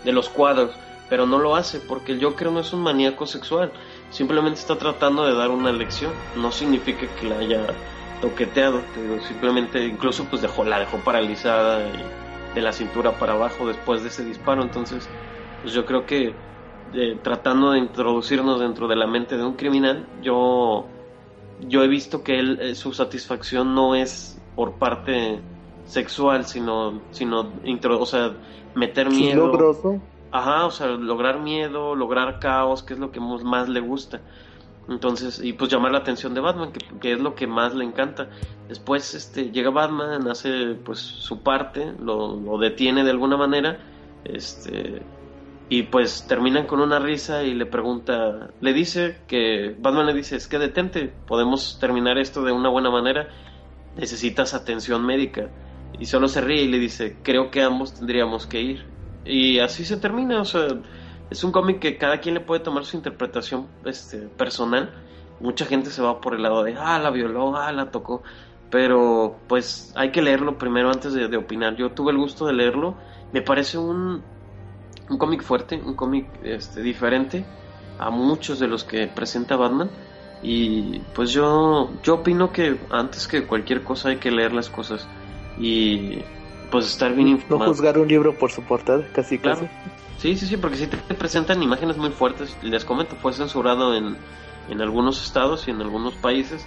[0.03, 0.71] de los cuadros,
[1.09, 3.71] pero no lo hace porque el Joker no es un maníaco sexual,
[4.09, 7.67] simplemente está tratando de dar una lección, no significa que la haya
[8.21, 8.81] toqueteado,
[9.27, 11.79] simplemente incluso pues dejó la dejó paralizada
[12.53, 15.07] de la cintura para abajo después de ese disparo, entonces
[15.61, 16.33] pues yo creo que
[16.93, 20.87] eh, tratando de introducirnos dentro de la mente de un criminal, yo
[21.59, 25.39] yo he visto que él, eh, su satisfacción no es por parte
[25.85, 27.51] sexual, sino, sino
[27.99, 28.33] o sea,
[28.75, 29.47] meter miedo.
[29.47, 29.99] Logroso.
[30.31, 34.21] Ajá, o sea, lograr miedo, lograr caos, que es lo que más le gusta.
[34.87, 38.29] Entonces, y pues llamar la atención de Batman, que, es lo que más le encanta.
[38.69, 43.79] Después este, llega Batman, hace pues su parte, lo, lo, detiene de alguna manera,
[44.25, 45.01] este,
[45.69, 50.35] y pues terminan con una risa y le pregunta, le dice que, Batman le dice,
[50.35, 53.27] es que detente, podemos terminar esto de una buena manera
[53.95, 55.49] necesitas atención médica.
[55.99, 58.85] Y solo se ríe y le dice, creo que ambos tendríamos que ir.
[59.25, 60.67] Y así se termina, o sea,
[61.29, 64.91] es un cómic que cada quien le puede tomar su interpretación este, personal.
[65.39, 68.23] Mucha gente se va por el lado de, ah, la violó, ah, la tocó.
[68.69, 71.75] Pero pues hay que leerlo primero antes de, opinar.
[71.75, 72.95] Yo tuve el gusto de leerlo.
[73.33, 74.23] Me parece un,
[75.09, 77.45] un cómic fuerte, un cómic este, diferente
[77.99, 79.89] a muchos de los que presenta Batman
[80.43, 85.07] y pues yo, yo opino que antes que cualquier cosa hay que leer las cosas
[85.59, 86.19] y
[86.71, 87.69] pues estar bien informado.
[87.69, 89.67] No juzgar un libro por su portada, casi claro.
[90.17, 94.15] Sí, sí, sí, porque si te, presentan imágenes muy fuertes, les comento, fue censurado en,
[94.69, 96.65] en algunos estados y en algunos países,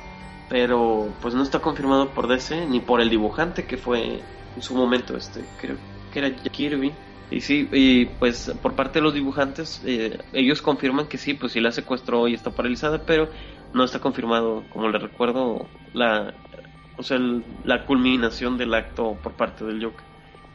[0.49, 4.21] pero pues no está confirmado por DC ni por el dibujante que fue
[4.57, 5.77] en su momento, este, creo
[6.13, 6.93] que era Kirby.
[7.31, 11.53] Y sí, y pues por parte de los dibujantes, eh, ellos confirman que sí, pues
[11.53, 13.29] sí la secuestró y está paralizada, pero
[13.75, 16.41] no está confirmado, como le recuerdo, la,
[16.97, 17.19] o sea,
[17.63, 20.07] la culminación del acto por parte del Joker.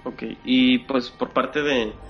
[0.04, 2.02] Ok, y pues por parte de,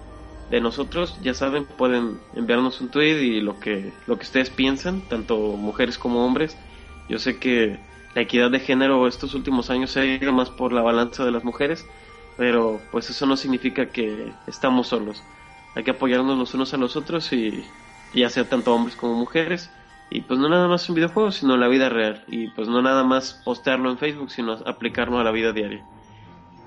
[0.48, 5.08] de nosotros, ya saben, pueden enviarnos un tweet y lo que, lo que ustedes piensan,
[5.08, 6.62] tanto mujeres como hombres.
[7.08, 10.74] Yo sé que la equidad de género estos últimos años se ha ido más por
[10.74, 11.90] la balanza de las mujeres,
[12.36, 15.28] pero pues eso no significa que estamos solos.
[15.76, 17.76] Hay que apoyarnos los unos a los otros y
[18.14, 19.72] ya sea tanto hombres como mujeres
[20.10, 22.24] y pues no nada más en videojuegos, sino la vida real.
[22.28, 25.86] Y pues no nada más postearlo en Facebook, sino aplicarlo a la vida diaria.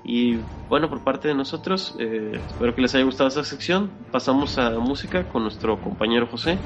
[0.03, 0.37] Y
[0.69, 3.89] bueno, por parte de nosotros, eh, espero que les haya gustado esta sección.
[4.11, 6.57] Pasamos a música con nuestro compañero José,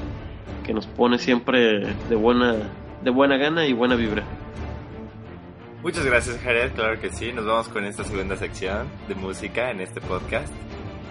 [0.64, 2.54] que nos pone siempre de buena,
[3.02, 4.24] de buena gana y buena vibra.
[5.82, 6.72] Muchas gracias, Jared.
[6.72, 7.32] Claro que sí.
[7.32, 10.52] Nos vamos con esta segunda sección de música en este podcast.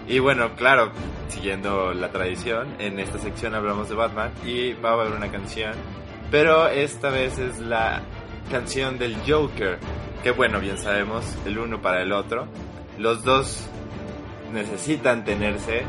[0.08, 0.91] Y bueno, claro,
[1.28, 5.74] siguiendo la tradición, en esta sección hablamos de Batman y va a haber una canción,
[6.32, 8.01] pero esta vez es la
[8.49, 9.80] canción del Joker,
[10.24, 12.47] que bueno, bien sabemos, el uno para el otro.
[12.97, 13.68] Los dos
[14.53, 15.84] necesitan tenerse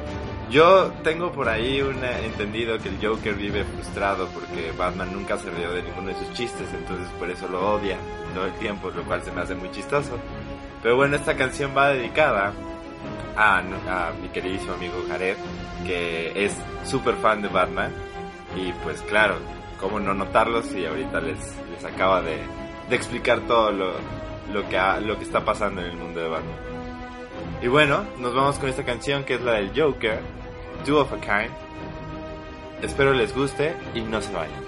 [0.50, 5.50] Yo tengo por ahí un entendido que el Joker vive frustrado porque Batman nunca se
[5.50, 7.96] rió de ninguno de sus chistes, entonces por eso lo odia
[8.34, 10.18] todo el tiempo, lo cual se me hace muy chistoso.
[10.82, 12.52] Pero bueno, esta canción va dedicada
[13.36, 13.62] a,
[14.20, 15.36] mi queridísimo amigo Jared,
[15.86, 17.92] que es súper fan de Batman.
[18.56, 19.36] Y pues claro,
[19.80, 21.38] cómo no notarlo si ahorita les,
[21.70, 22.38] les acaba de,
[22.88, 23.92] de explicar todo lo,
[24.52, 26.56] lo, que ha- lo que está pasando en el mundo de Batman.
[27.62, 30.20] Y bueno, nos vamos con esta canción que es la del Joker,
[30.84, 31.52] Two of a Kind.
[32.82, 34.62] Espero les guste y no se vayan.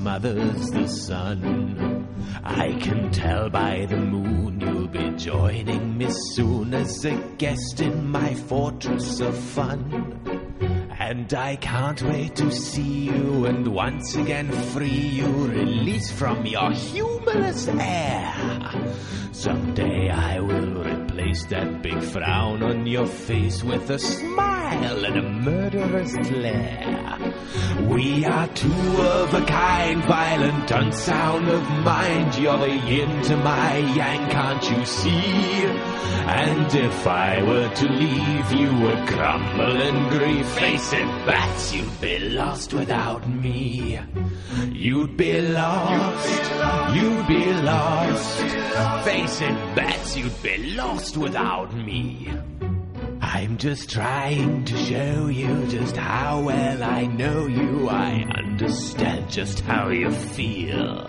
[0.00, 2.08] Smothers the sun.
[2.42, 8.08] I can tell by the moon you'll be joining me soon as a guest in
[8.08, 9.76] my fortress of fun.
[10.98, 14.88] And I can't wait to see you and once again free
[15.18, 18.34] you, release from your humorous air.
[19.32, 25.22] Someday I will replace that big frown on your face with a smile and a
[25.22, 27.18] murderous glare.
[27.88, 32.36] We are two of a kind, violent, unsound of mind.
[32.36, 35.64] You're the yin to my yang, can't you see?
[36.26, 40.46] And if I were to leave, you would crumble in grief.
[40.50, 43.98] Face it, bats, you'd be lost without me.
[44.70, 46.94] You'd be lost.
[46.94, 48.40] You'd be lost.
[49.04, 52.28] Face it, bats, you'd be lost without me.
[53.32, 57.88] I'm just trying to show you just how well I know you.
[57.88, 61.06] I understand just how you feel.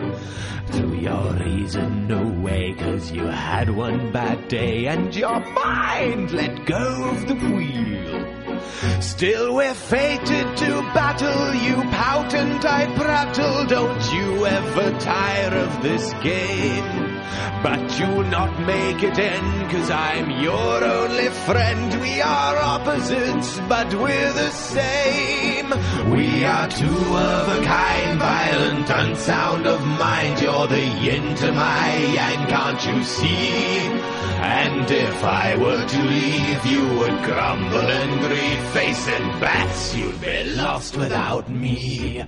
[0.68, 6.64] Through your reason, no way, cause you had one bad day and your mind let
[6.68, 9.02] go of the wheel.
[9.02, 13.66] Still we're fated to battle, you pout and I prattle.
[13.66, 17.11] Don't you ever tire of this game?
[17.64, 22.02] But you'll not make it end, cause I'm your only friend.
[22.02, 25.70] We are opposites, but we're the same.
[26.12, 30.42] We are two of a kind, violent, unsound of mind.
[30.42, 34.22] You're the yin to my yang, can't you see?
[34.44, 38.64] And if I were to leave, you would crumble and grieve.
[38.72, 42.24] Face it, bats, you'd be lost without me.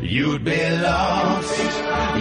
[0.00, 1.58] You'd be lost,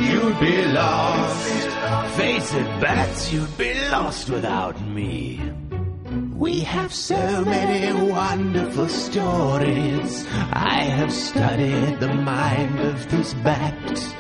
[0.02, 2.01] you'd be lost.
[2.10, 5.42] Face it, bats, you'd be lost without me.
[6.36, 10.26] We have so many wonderful stories.
[10.52, 14.16] I have studied the mind of this bat.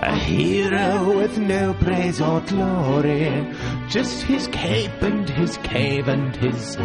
[0.00, 3.52] A hero with no praise or glory,
[3.88, 6.76] just his cape and his cave and his.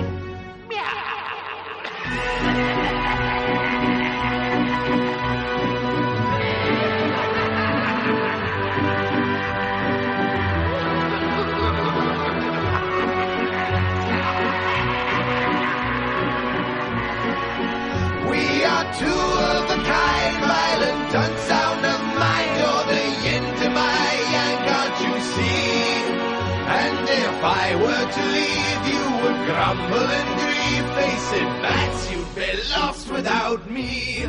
[29.60, 30.89] Would grumble and grieve.
[30.95, 34.26] Face it, bats, you'd be lost without me.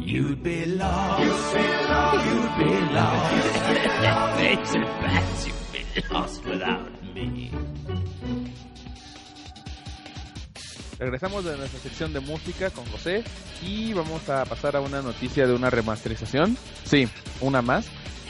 [0.00, 1.22] You'd be lost.
[1.22, 2.26] You'd be lost.
[2.26, 4.38] You'd be lost.
[4.38, 7.50] Face it, bats, you'd be lost without me.
[10.98, 13.22] Regresamos de nuestra sección de música con José
[13.62, 16.56] y vamos a pasar a una noticia de una remasterización.
[16.84, 17.08] Sí,
[17.40, 17.88] una más.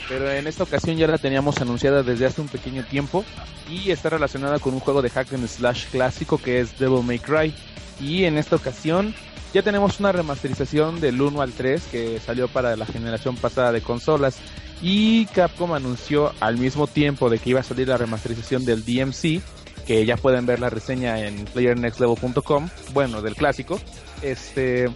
[0.09, 3.23] Pero en esta ocasión ya la teníamos anunciada desde hace un pequeño tiempo
[3.69, 7.19] y está relacionada con un juego de hack and slash clásico que es Devil May
[7.19, 7.53] Cry.
[8.01, 9.13] Y en esta ocasión
[9.53, 13.81] ya tenemos una remasterización del 1 al 3 que salió para la generación pasada de
[13.81, 14.39] consolas.
[14.81, 19.41] Y Capcom anunció al mismo tiempo de que iba a salir la remasterización del DMC
[19.85, 23.79] que ya pueden ver la reseña en playernextlevel.com, bueno, del clásico.
[24.21, 24.87] Este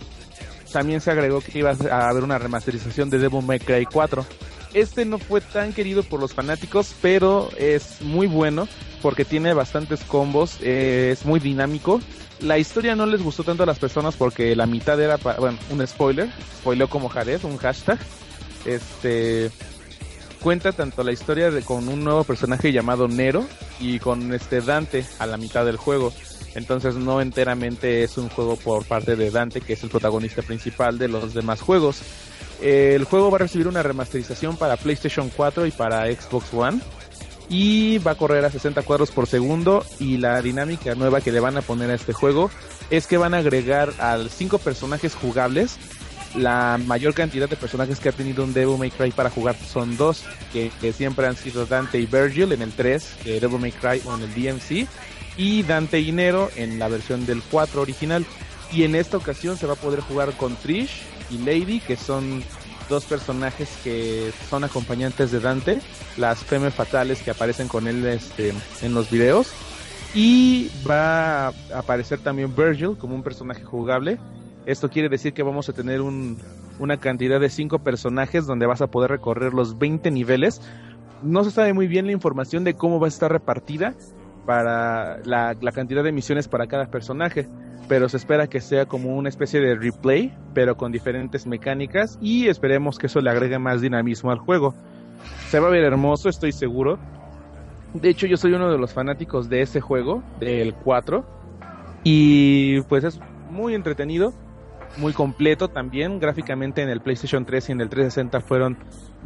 [0.71, 4.25] también se agregó que iba a haber una remasterización de Devil May Cry 4.
[4.73, 8.67] Este no fue tan querido por los fanáticos, pero es muy bueno
[9.01, 11.99] porque tiene bastantes combos, eh, es muy dinámico.
[12.39, 15.57] La historia no les gustó tanto a las personas porque la mitad era, pa- bueno,
[15.69, 17.99] un spoiler, spoiló como Jared, un hashtag.
[18.65, 19.51] este
[20.41, 23.45] cuenta tanto la historia con un nuevo personaje llamado Nero
[23.79, 26.11] y con este Dante a la mitad del juego.
[26.55, 30.97] Entonces no enteramente es un juego por parte de Dante, que es el protagonista principal
[30.97, 32.01] de los demás juegos.
[32.63, 36.79] El juego va a recibir una remasterización para PlayStation 4 y para Xbox One.
[37.49, 39.85] Y va a correr a 60 cuadros por segundo.
[39.99, 42.49] Y la dinámica nueva que le van a poner a este juego
[42.89, 45.75] es que van a agregar a 5 personajes jugables.
[46.35, 49.97] La mayor cantidad de personajes que ha tenido un Devil May Cry para jugar son
[49.97, 53.71] dos, que, que siempre han sido Dante y Virgil en el 3 de Devil May
[53.73, 54.87] Cry o en el DMC,
[55.37, 58.25] y Dante y Nero en la versión del 4 original.
[58.71, 62.43] Y en esta ocasión se va a poder jugar con Trish y Lady, que son
[62.89, 65.79] dos personajes que son acompañantes de Dante,
[66.17, 69.51] las Femme Fatales que aparecen con él este, en los videos.
[70.15, 74.19] Y va a aparecer también Virgil como un personaje jugable.
[74.65, 76.37] Esto quiere decir que vamos a tener un,
[76.79, 80.61] una cantidad de cinco personajes donde vas a poder recorrer los 20 niveles.
[81.23, 83.95] No se sabe muy bien la información de cómo va a estar repartida
[84.45, 87.47] para la, cantidad de misiones para cada personaje
[87.87, 92.47] pero se espera que sea como una especie de replay, pero con diferentes mecánicas y
[92.47, 94.73] esperemos que eso le agregue más dinamismo al juego.
[95.49, 96.97] Se va a ver hermoso, estoy seguro.
[97.93, 101.25] De hecho, yo soy uno de los fanáticos de ese juego, del 4,
[102.03, 103.19] y pues es
[103.51, 104.33] muy entretenido,
[104.97, 106.19] muy completo también.
[106.19, 108.77] Gráficamente en el PlayStation 3 y en el 360 fueron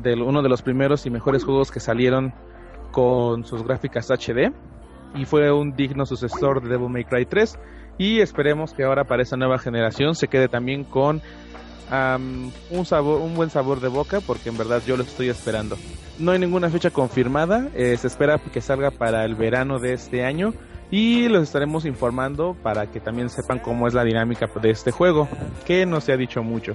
[0.04, 2.34] uno de los primeros y mejores juegos que salieron
[2.92, 4.52] con sus gráficas HD
[5.16, 7.60] y fue un digno sucesor de Devil May Cry 3
[7.98, 11.22] y esperemos que ahora para esa nueva generación se quede también con
[12.70, 15.78] un sabor, un buen sabor de boca, porque en verdad yo lo estoy esperando.
[16.20, 20.26] No hay ninguna fecha confirmada, eh, se espera que salga para el verano de este
[20.26, 20.54] año
[20.92, 25.28] y los estaremos informando para que también sepan cómo es la dinámica de este juego,
[25.66, 26.74] que no se ha dicho mucho.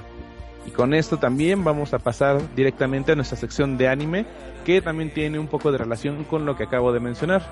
[0.66, 4.26] Y con esto también vamos a pasar directamente a nuestra sección de anime,
[4.64, 7.42] que también tiene un poco de relación con lo que acabo de mencionar.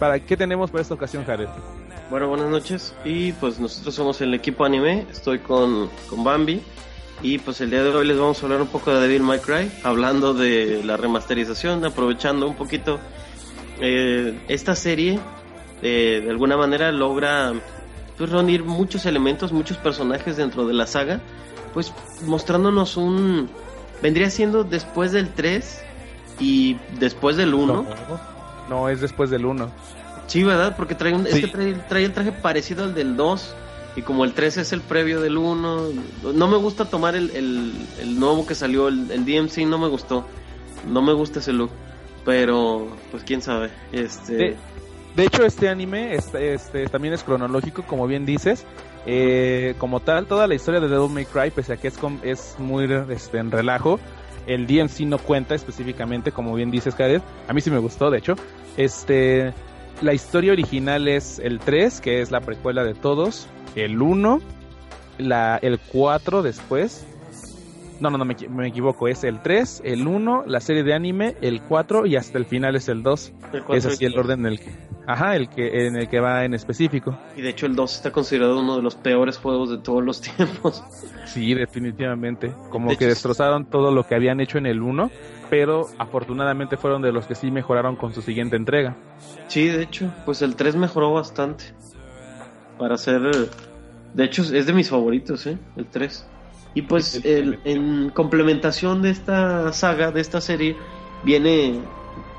[0.00, 1.48] ¿Para qué tenemos para esta ocasión, Jared?
[2.08, 2.94] Bueno, buenas noches.
[3.04, 5.04] Y pues nosotros somos el equipo anime.
[5.12, 6.62] Estoy con, con Bambi.
[7.22, 9.40] Y pues el día de hoy les vamos a hablar un poco de Devil May
[9.40, 12.98] Cry, hablando de la remasterización, aprovechando un poquito
[13.78, 15.20] eh, esta serie.
[15.82, 17.52] Eh, de alguna manera logra
[18.16, 21.20] pues, reunir muchos elementos, muchos personajes dentro de la saga,
[21.74, 21.92] pues
[22.24, 23.50] mostrándonos un...
[24.00, 25.84] Vendría siendo después del 3
[26.38, 28.29] y después del 1.
[28.70, 29.68] No, es después del 1.
[30.28, 30.76] Sí, ¿verdad?
[30.76, 33.54] Porque trae, un, es que trae, trae, el traje parecido al del 2.
[33.96, 35.88] Y como el 3 es el previo del 1.
[36.32, 39.88] No me gusta tomar el, el, el nuevo que salió, el, el, DMC, no me
[39.88, 40.24] gustó.
[40.88, 41.70] No me gusta ese look.
[42.24, 43.70] Pero, pues quién sabe.
[43.90, 44.34] Este.
[44.34, 44.56] De,
[45.16, 48.64] de hecho, este anime este, este, también es cronológico, como bien dices.
[49.06, 52.54] Eh, como tal, toda la historia de Devil May Cry, pese a que es, es
[52.58, 53.98] muy este, en relajo,
[54.54, 57.22] el DMC no cuenta específicamente, como bien dices, Jared.
[57.48, 58.34] A mí sí me gustó, de hecho.
[58.76, 59.52] Este,
[60.02, 63.46] la historia original es el 3, que es la precuela de todos,
[63.76, 64.40] el 1,
[65.18, 67.06] la, el 4 después.
[68.00, 71.36] No, no, no, me, me, equivoco, es el 3, el 1, la serie de anime,
[71.42, 73.32] el 4 y hasta el final es el 2.
[73.74, 74.70] Es así el orden en el que,
[75.06, 77.18] ajá, el que, en el que va en específico.
[77.36, 80.20] Y de hecho el 2 está considerado uno de los peores juegos de todos los
[80.36, 80.82] tiempos.
[81.26, 82.54] Sí, definitivamente.
[82.70, 85.10] Como de que hecho, destrozaron todo lo que habían hecho en el 1,
[85.50, 88.96] pero afortunadamente fueron de los que sí mejoraron con su siguiente entrega.
[89.48, 91.64] Sí, de hecho, pues el 3 mejoró bastante.
[92.78, 93.20] Para ser...
[94.14, 95.58] De hecho, es de mis favoritos, ¿eh?
[95.76, 96.26] El 3.
[96.74, 100.76] Y pues el, en complementación de esta saga, de esta serie,
[101.24, 101.80] viene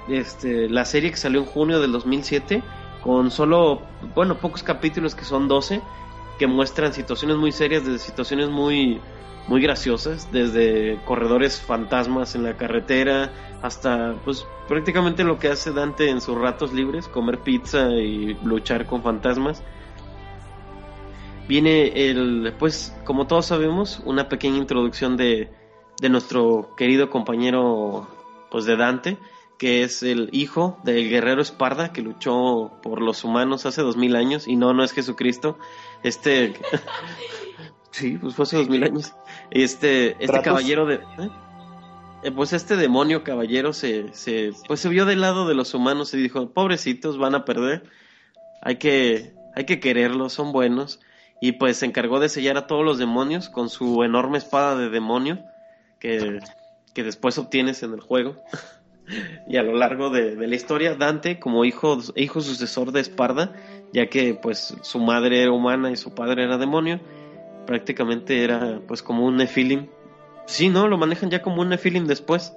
[0.08, 2.64] este, la serie que salió en junio del 2007
[3.04, 3.82] con solo,
[4.16, 5.82] bueno, pocos capítulos que son 12,
[6.40, 9.02] que muestran situaciones muy serias, desde situaciones muy,
[9.48, 16.10] muy graciosas, desde corredores fantasmas en la carretera hasta pues prácticamente lo que hace Dante
[16.10, 19.62] en sus ratos libres, comer pizza y luchar con fantasmas
[21.52, 25.50] viene el, pues como todos sabemos, una pequeña introducción de,
[26.00, 28.08] de nuestro querido compañero
[28.50, 29.18] pues de Dante,
[29.58, 34.16] que es el hijo del guerrero Esparda que luchó por los humanos hace dos mil
[34.16, 35.60] años y no, no es Jesucristo,
[36.04, 36.54] este,
[37.92, 39.14] sí, pues fue hace dos mil años,
[39.50, 41.02] este, este caballero de,
[42.24, 42.32] ¿eh?
[42.34, 46.18] pues este demonio caballero se, se, pues se vio del lado de los humanos y
[46.18, 47.84] dijo, pobrecitos, van a perder,
[48.62, 51.02] hay que, hay que quererlos, son buenos
[51.42, 54.90] y pues se encargó de sellar a todos los demonios con su enorme espada de
[54.90, 55.44] demonio
[56.00, 56.40] que,
[56.94, 58.38] que después obtienes en el juego.
[59.50, 63.54] y a lo largo de, la historia, Dante, como hijo, hijo sucesor de Esparda,
[63.92, 67.02] ya que pues su madre era humana y su padre era demonio,
[67.66, 69.90] prácticamente era pues como un Nephilim
[70.52, 70.88] Sí, ¿no?
[70.88, 72.54] Lo manejan ya como un Nephilim después.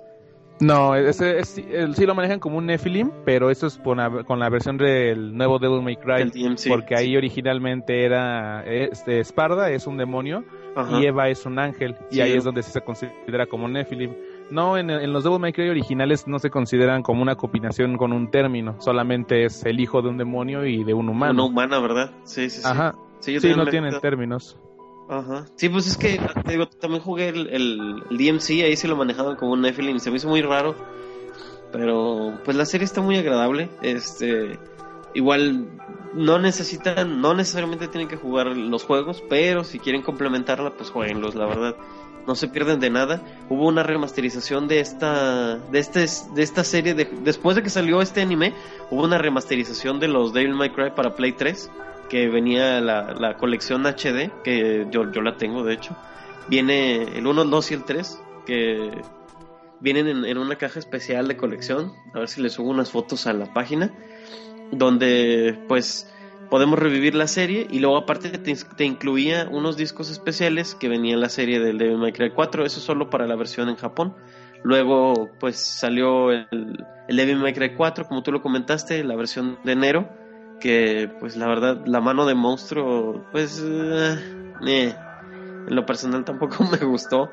[0.60, 1.60] No, ese, es-
[1.94, 5.36] sí lo manejan como un Nephilim, pero eso es con la, con la versión del
[5.36, 6.30] nuevo Devil May Cry.
[6.30, 7.16] DMC, porque ahí sí.
[7.16, 10.44] originalmente era este, Esparda, es un demonio,
[10.76, 11.00] Ajá.
[11.00, 11.96] y Eva es un ángel.
[12.10, 14.12] Y ahí es donde sí se considera como Nephilim.
[14.50, 18.12] No, en, en los Devil May Cry originales no se consideran como una combinación con
[18.12, 21.46] un término, solamente es el hijo de un demonio y de un Una humano.
[21.46, 22.12] humana, ¿verdad?
[22.24, 22.62] Sí, sí, sí.
[22.64, 22.94] Ajá.
[23.20, 24.58] Sí, no tienen términos.
[25.08, 25.46] Ajá.
[25.56, 29.52] Sí, pues es que digo, también jugué el, el, DMC, ahí sí lo manejaban como
[29.52, 30.74] un Nephilim, se me hizo muy raro.
[31.72, 33.68] Pero pues la serie está muy agradable.
[33.82, 34.58] Este
[35.14, 35.66] igual
[36.14, 41.34] no necesitan, no necesariamente tienen que jugar los juegos, pero si quieren complementarla, pues jueguenlos,
[41.34, 41.76] la verdad.
[42.26, 43.22] No se pierden de nada.
[43.50, 48.00] Hubo una remasterización de esta de este de esta serie de, después de que salió
[48.00, 48.54] este anime,
[48.90, 51.70] hubo una remasterización de los Devil May Cry para Play 3
[52.08, 55.96] que venía la, la colección HD, que yo, yo la tengo de hecho.
[56.48, 58.90] Viene el 1, el 2 y el 3, que
[59.80, 61.92] vienen en, en una caja especial de colección.
[62.14, 63.92] A ver si les subo unas fotos a la página.
[64.70, 66.08] Donde pues
[66.50, 71.20] podemos revivir la serie y luego aparte te, incluía unos discos especiales que venía en
[71.20, 74.14] la serie del Devil May Cry 4, eso solo para la versión en Japón.
[74.62, 76.46] Luego pues salió el,
[77.08, 80.08] el Devil May Cry 4, como tú lo comentaste, la versión de enero,
[80.60, 84.16] que pues la verdad la mano de monstruo pues eh,
[84.66, 84.94] eh,
[85.68, 87.30] en lo personal tampoco me gustó.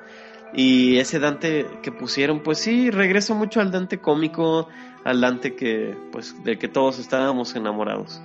[0.53, 4.67] Y ese Dante que pusieron, pues sí, regresa mucho al Dante cómico,
[5.05, 8.21] al Dante que, pues, del que todos estábamos enamorados.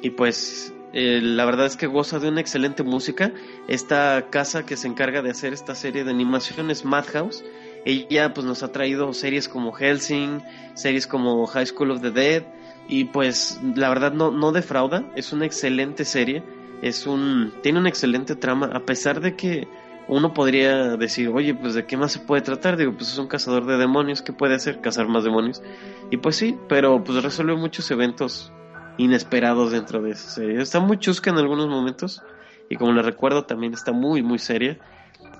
[0.00, 3.32] Y pues, eh, la verdad es que goza de una excelente música.
[3.66, 7.44] Esta casa que se encarga de hacer esta serie de animación es Madhouse.
[7.84, 10.42] Ella, pues, nos ha traído series como Helsing,
[10.74, 12.42] series como High School of the Dead.
[12.88, 15.04] Y pues, la verdad no, no defrauda.
[15.14, 16.42] Es una excelente serie.
[16.82, 19.68] Es un, tiene una excelente trama, a pesar de que
[20.08, 23.26] uno podría decir, oye, pues de qué más se puede tratar, digo, pues es un
[23.26, 24.80] cazador de demonios, ¿qué puede hacer?
[24.80, 25.62] Cazar más demonios.
[26.10, 28.52] Y pues sí, pero pues resuelve muchos eventos
[28.96, 30.60] inesperados dentro de esa serie.
[30.60, 32.22] Está muy chusca en algunos momentos
[32.70, 34.78] y como les recuerdo también está muy, muy seria.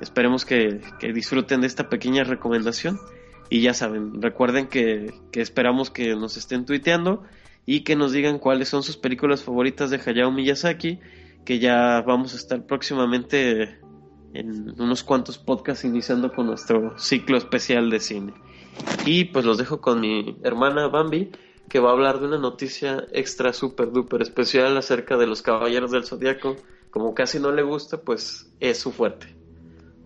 [0.01, 3.01] Esperemos que, que disfruten de esta pequeña recomendación.
[3.51, 7.23] Y ya saben, recuerden que, que esperamos que nos estén tuiteando
[7.65, 11.01] y que nos digan cuáles son sus películas favoritas de Hayao Miyazaki,
[11.45, 13.79] que ya vamos a estar próximamente
[14.35, 18.35] en unos cuantos podcasts iniciando con nuestro ciclo especial de cine.
[19.05, 21.31] Y pues los dejo con mi hermana Bambi,
[21.69, 25.91] que va a hablar de una noticia extra super duper especial acerca de los Caballeros
[25.91, 26.57] del Zodiaco.
[26.91, 29.35] Como casi no le gusta, pues es su fuerte.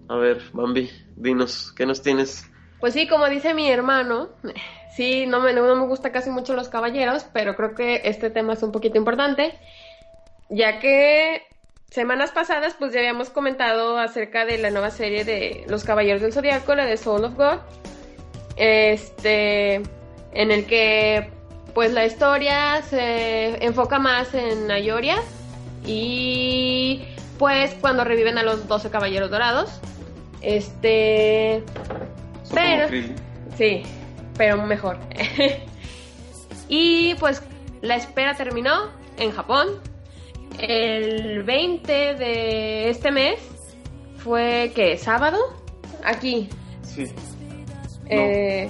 [0.08, 2.50] A ver, Bambi, dinos, ¿qué nos tienes?
[2.82, 4.30] Pues sí, como dice mi hermano,
[4.96, 8.54] sí, no me, no me gusta casi mucho los caballeros, pero creo que este tema
[8.54, 9.54] es un poquito importante,
[10.50, 11.42] ya que
[11.92, 16.32] semanas pasadas pues ya habíamos comentado acerca de la nueva serie de Los Caballeros del
[16.32, 17.60] Zodiaco, la de Soul of God,
[18.56, 19.74] este,
[20.32, 21.30] en el que
[21.74, 25.18] pues la historia se enfoca más en Ayoria
[25.86, 27.04] y
[27.38, 29.80] pues cuando reviven a los 12 caballeros dorados.
[30.40, 31.62] Este,
[32.52, 33.14] pero como
[33.56, 33.82] sí,
[34.36, 34.98] pero mejor.
[36.68, 37.42] y pues
[37.80, 39.68] la espera terminó en Japón.
[40.58, 43.40] El 20 de este mes
[44.18, 45.38] fue que sábado
[46.04, 46.48] aquí
[46.82, 47.06] Sí,
[48.06, 48.68] eh,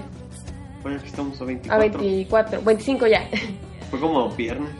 [0.82, 1.98] bueno, aquí estamos a a 24.
[1.98, 3.28] 24, 25 ya.
[3.90, 4.70] Fue como viernes.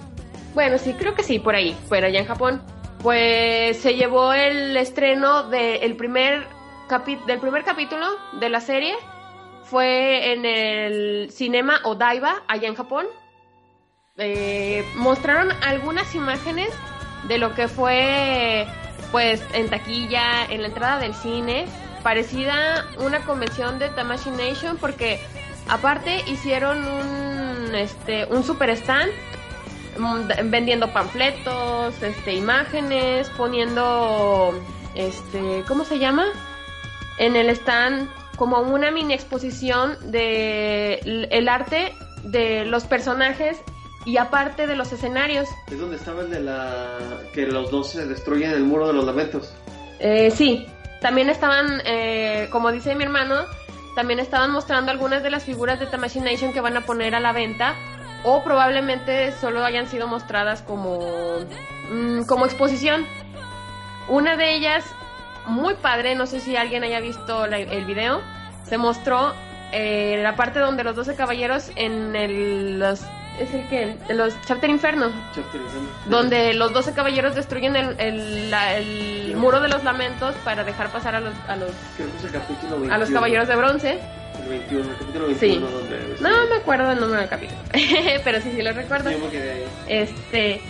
[0.55, 2.62] Bueno, sí, creo que sí, por ahí, pero allá en Japón.
[3.03, 6.46] Pues se llevó el estreno de el primer
[6.93, 8.95] capi- del primer capítulo de la serie.
[9.64, 13.07] Fue en el Cinema Odaiba, allá en Japón.
[14.18, 16.68] Eh, mostraron algunas imágenes
[17.28, 18.66] de lo que fue,
[19.11, 21.66] pues, en taquilla, en la entrada del cine.
[22.03, 25.20] Parecida una convención de Tamashi Nation, porque
[25.68, 29.11] aparte hicieron un, este, un super stand
[29.99, 34.53] mm, vendiendo panfletos, este, imágenes, poniendo,
[34.95, 36.26] este, ¿cómo se llama?
[37.18, 40.94] En el stand como una mini exposición de
[41.30, 41.92] el arte
[42.24, 43.58] de los personajes
[44.04, 45.48] y aparte de los escenarios.
[45.70, 46.98] Es donde estaba el de la...
[47.32, 49.52] que los dos se destruyen el muro de los lamentos.
[50.00, 50.66] Eh, sí,
[51.00, 53.36] también estaban, eh, como dice mi hermano,
[53.94, 57.20] también estaban mostrando algunas de las figuras de Tamashii Nation que van a poner a
[57.20, 57.74] la venta
[58.24, 61.40] o probablemente solo hayan sido mostradas como,
[61.90, 63.06] mm, como exposición.
[64.08, 64.84] Una de ellas,
[65.47, 68.20] muy padre, no sé si alguien haya visto la- el video,
[68.68, 69.34] se mostró
[69.72, 73.01] eh, la parte donde los 12 caballeros en el, los
[73.40, 75.11] es el que de los Chapter Inferno,
[76.07, 80.88] donde los 12 caballeros destruyen el, el, la- el muro de los lamentos para dejar
[80.90, 82.95] pasar a los a los Creo que es el capítulo 21.
[82.95, 83.99] a los caballeros de bronce.
[84.43, 85.32] El 21, el capítulo Sí.
[85.40, 86.16] 21 donde...
[86.20, 87.59] No me acuerdo el número del capítulo,
[88.24, 89.11] pero sí, sí lo recuerdo.
[89.30, 89.64] Quedé ahí.
[89.88, 90.61] Este,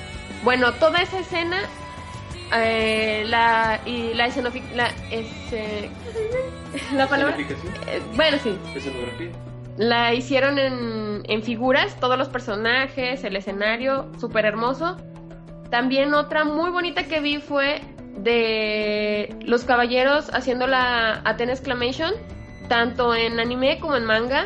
[0.44, 1.58] bueno, toda esa escena,
[2.54, 5.90] eh, la y la escenofi- la, ese-
[6.94, 9.30] la palabra, eh, bueno sí, Escenografía.
[9.76, 14.96] la hicieron en, en figuras, todos los personajes, el escenario, súper hermoso.
[15.70, 17.80] También otra muy bonita que vi fue
[18.18, 22.12] de los caballeros haciendo la Athena Exclamation,
[22.68, 24.44] tanto en anime como en manga.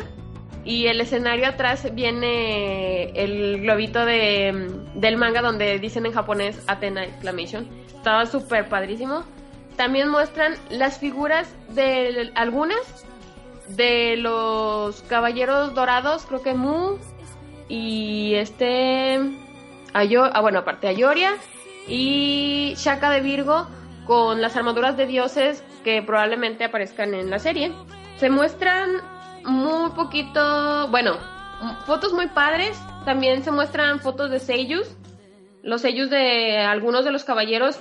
[0.67, 7.05] Y el escenario atrás viene el globito de, del manga donde dicen en japonés Athena
[7.05, 7.65] Exclamation.
[7.87, 9.23] Estaba súper padrísimo.
[9.77, 13.05] También muestran las figuras de algunas
[13.69, 16.97] de los caballeros dorados, creo que Mu
[17.69, 19.21] y este
[19.93, 21.35] Ayo, ah bueno, aparte Ayoria
[21.87, 23.67] y Shaka de Virgo
[24.05, 27.71] con las armaduras de dioses que probablemente aparezcan en la serie.
[28.17, 29.01] Se muestran
[29.47, 31.17] muy poquito, bueno,
[31.85, 34.87] fotos muy padres, también se muestran fotos de seiyus,
[35.63, 37.79] los sellos de algunos de los caballeros,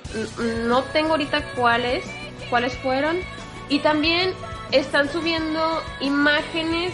[0.65, 2.05] no tengo ahorita cuáles,
[2.49, 3.19] cuáles fueron,
[3.69, 4.33] y también
[4.71, 6.93] están subiendo imágenes,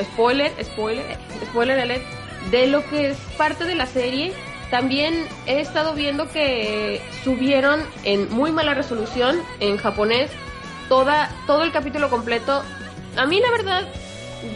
[0.00, 2.04] spoiler, spoiler, spoiler alert,
[2.50, 4.32] de lo que es parte de la serie.
[4.70, 5.14] También
[5.46, 10.30] he estado viendo que subieron en muy mala resolución en japonés
[10.88, 12.62] toda, todo el capítulo completo.
[13.16, 13.86] A mí la verdad,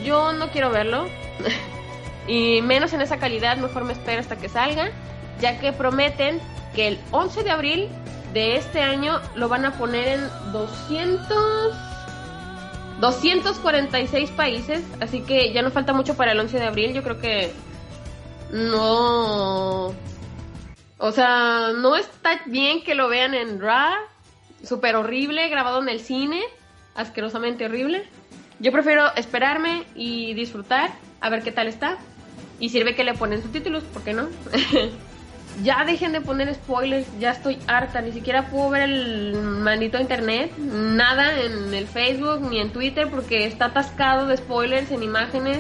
[0.05, 1.09] yo no quiero verlo.
[2.27, 4.91] y menos en esa calidad, mejor me espero hasta que salga,
[5.41, 6.41] ya que prometen
[6.75, 7.89] que el 11 de abril
[8.33, 11.75] de este año lo van a poner en 200
[13.01, 17.21] 246 países, así que ya no falta mucho para el 11 de abril, yo creo
[17.21, 17.53] que
[18.51, 19.95] no
[20.99, 23.95] o sea, no está bien que lo vean en RAW,
[24.65, 26.43] súper horrible, grabado en el cine,
[26.97, 28.05] asquerosamente horrible.
[28.61, 30.91] Yo prefiero esperarme y disfrutar,
[31.21, 31.99] a ver qué tal está.
[32.61, 34.29] Y sirve que le ponen subtítulos, ¿por qué no?
[35.63, 40.57] ya dejen de poner spoilers, ya estoy harta, ni siquiera puedo ver el maldito internet,
[40.59, 45.59] nada en el Facebook ni en Twitter porque está atascado de spoilers en imágenes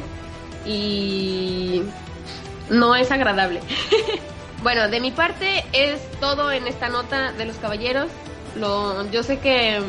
[0.66, 1.82] y
[2.70, 3.60] no es agradable.
[4.62, 8.10] bueno, de mi parte es todo en esta nota de los caballeros.
[8.56, 9.80] Lo, yo sé que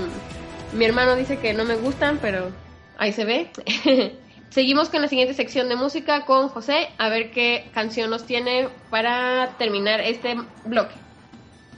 [0.74, 2.52] mi hermano dice que no me gustan, pero
[3.00, 3.50] ahí se ve.
[4.50, 8.68] Seguimos con la siguiente sección de música con José, a ver qué canción nos tiene
[8.90, 10.36] para terminar este
[10.66, 10.96] bloque.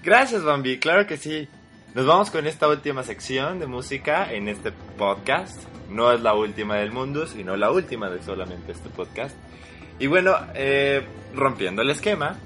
[0.03, 1.47] Gracias, Bambi, claro que sí.
[1.93, 5.61] Nos vamos con esta última sección de música en este podcast.
[5.89, 9.35] No es la última del mundo, sino la última de solamente este podcast.
[9.99, 11.05] Y bueno, eh,
[11.35, 12.37] rompiendo el esquema,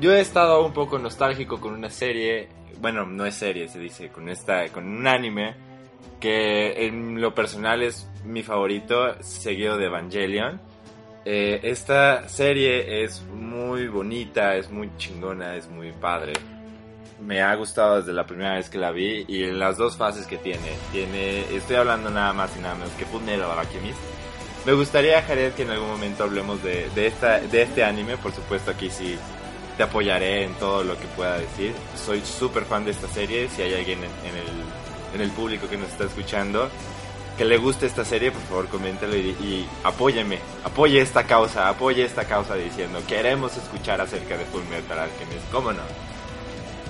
[0.00, 4.10] yo he estado un poco nostálgico con una serie, bueno, no es serie, se dice,
[4.10, 5.56] con esta, con un anime
[6.20, 10.60] que en lo personal es mi favorito, seguido de Evangelion.
[11.24, 16.32] Eh, esta serie es muy bonita, es muy chingona, es muy padre.
[17.20, 20.26] Me ha gustado desde la primera vez que la vi y en las dos fases
[20.26, 20.72] que tiene.
[20.92, 23.98] Tiene, estoy hablando nada más y nada menos que Fullmetal Alchemist.
[24.66, 28.16] Me gustaría, Jared, que en algún momento hablemos de, de, esta, de este anime.
[28.16, 29.16] Por supuesto, aquí sí
[29.76, 31.74] te apoyaré en todo lo que pueda decir.
[31.96, 33.48] Soy súper fan de esta serie.
[33.48, 34.64] Si hay alguien en, en el,
[35.14, 36.68] en el público que nos está escuchando
[37.36, 42.04] que le guste esta serie, por favor coméntalo y, y apóyeme, apoye esta causa, apoye
[42.04, 45.82] esta causa diciendo queremos escuchar acerca de Full Metal Alchemist, ¿cómo no?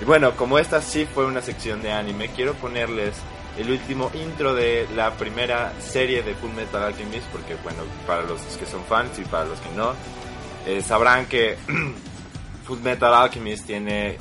[0.01, 3.15] Y bueno, como esta sí fue una sección de anime, quiero ponerles
[3.57, 8.41] el último intro de la primera serie de Full Metal Alchemist, porque bueno, para los
[8.41, 9.93] que son fans y para los que no,
[10.67, 11.57] eh, sabrán que
[12.67, 14.19] Full Metal Alchemist tiene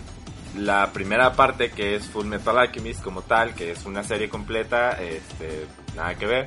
[0.55, 5.01] la primera parte que es Full Metal Alchemist como tal, que es una serie completa,
[5.01, 6.45] este, nada que ver,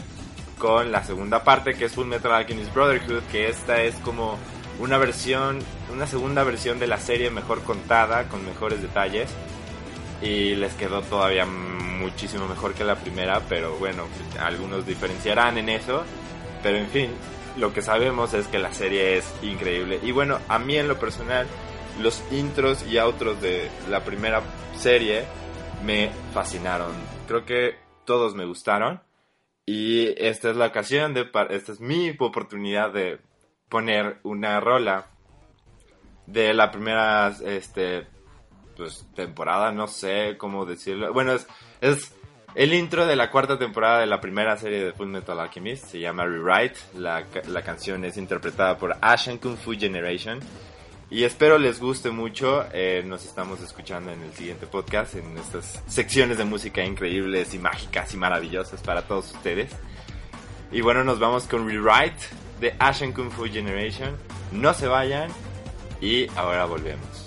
[0.59, 4.39] con la segunda parte que es Full Metal Alchemist Brotherhood, que esta es como
[4.79, 5.59] una versión,
[5.93, 9.31] una segunda versión de la serie mejor contada, con mejores detalles,
[10.23, 14.05] y les quedó todavía muchísimo mejor que la primera, pero bueno,
[14.41, 16.05] algunos diferenciarán en eso,
[16.63, 17.11] pero en fin,
[17.57, 20.99] lo que sabemos es que la serie es increíble, y bueno, a mí en lo
[20.99, 21.47] personal,
[22.01, 24.42] los intros y outros de la primera
[24.74, 25.24] serie
[25.84, 26.92] me fascinaron.
[27.26, 29.01] Creo que todos me gustaron.
[29.64, 31.28] Y esta es la ocasión de.
[31.51, 33.18] Esta es mi oportunidad de
[33.68, 35.07] poner una rola
[36.26, 38.07] de la primera este,
[38.76, 41.12] pues, temporada, no sé cómo decirlo.
[41.12, 41.49] Bueno, es,
[41.80, 42.14] es
[42.55, 45.86] el intro de la cuarta temporada de la primera serie de Full Metal Alchemist.
[45.86, 46.78] Se llama Rewrite.
[46.94, 50.40] La, la canción es interpretada por Ashen Kung Fu Generation
[51.09, 52.65] y espero les guste mucho.
[52.73, 57.59] Eh, nos estamos escuchando en el siguiente podcast, en estas secciones de música increíbles y
[57.59, 59.71] mágicas y maravillosas para todos ustedes.
[60.73, 62.27] Y bueno, nos vamos con Rewrite
[62.61, 64.17] de Ashen Kung Fu Generation.
[64.51, 65.31] No se vayan
[66.01, 67.26] y ahora volvemos.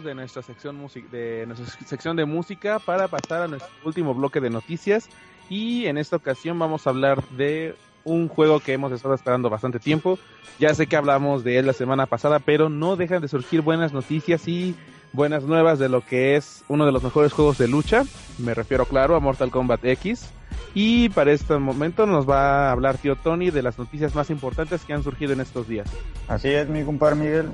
[0.00, 0.78] de nuestra sección
[1.10, 5.08] de nuestra sección de música para pasar a nuestro último bloque de noticias
[5.50, 7.74] y en esta ocasión vamos a hablar de
[8.04, 10.18] un juego que hemos estado esperando bastante tiempo.
[10.58, 13.92] Ya sé que hablamos de él la semana pasada, pero no dejan de surgir buenas
[13.92, 14.74] noticias y
[15.12, 18.04] buenas nuevas de lo que es uno de los mejores juegos de lucha.
[18.38, 20.30] Me refiero, claro, a Mortal Kombat X.
[20.74, 24.84] Y para este momento nos va a hablar tío Tony de las noticias más importantes
[24.84, 25.88] que han surgido en estos días.
[26.28, 27.50] Así es, mi compadre Miguel.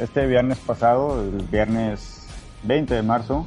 [0.00, 2.26] Este viernes pasado, el viernes
[2.62, 3.44] 20 de marzo,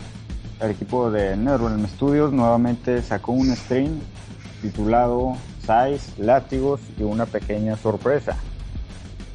[0.62, 4.00] el equipo de Neuron Studios nuevamente sacó un stream
[4.62, 8.38] titulado Size, Látigos y una pequeña sorpresa,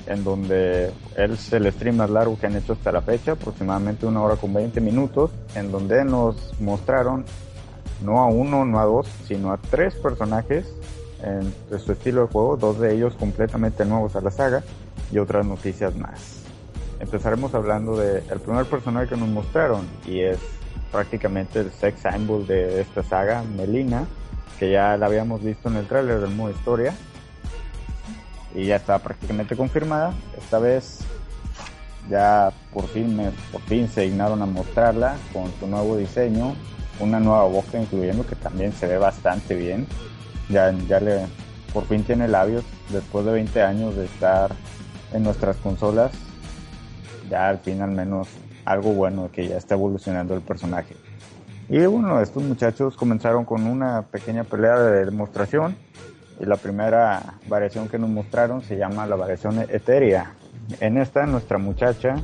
[0.06, 4.22] en donde es el stream más largo que han hecho hasta la fecha, aproximadamente una
[4.22, 7.24] hora con 20 minutos, en donde nos mostraron
[8.00, 10.72] no a uno, no a dos, sino a tres personajes
[11.24, 14.62] en su estilo de juego, dos de ellos completamente nuevos a la saga
[15.10, 16.37] y otras noticias más.
[17.00, 20.38] Empezaremos hablando del primer personaje que nos mostraron y es
[20.90, 24.06] prácticamente el sex symbol de esta saga, Melina,
[24.58, 26.94] que ya la habíamos visto en el tráiler del modo historia
[28.54, 30.12] y ya está prácticamente confirmada.
[30.36, 31.00] Esta vez
[32.10, 36.54] ya por fin, por fin se dignaron a mostrarla con su nuevo diseño,
[37.00, 39.86] una nueva boca incluyendo que también se ve bastante bien.
[40.48, 41.26] Ya, ya le,
[41.72, 44.50] por fin tiene labios después de 20 años de estar
[45.12, 46.10] en nuestras consolas.
[47.28, 48.28] Ya al fin al menos
[48.64, 50.96] algo bueno que ya está evolucionando el personaje.
[51.68, 55.76] Y bueno, estos muchachos comenzaron con una pequeña pelea de demostración
[56.40, 60.32] y la primera variación que nos mostraron se llama la variación etérea.
[60.80, 62.16] En esta, nuestra muchacha,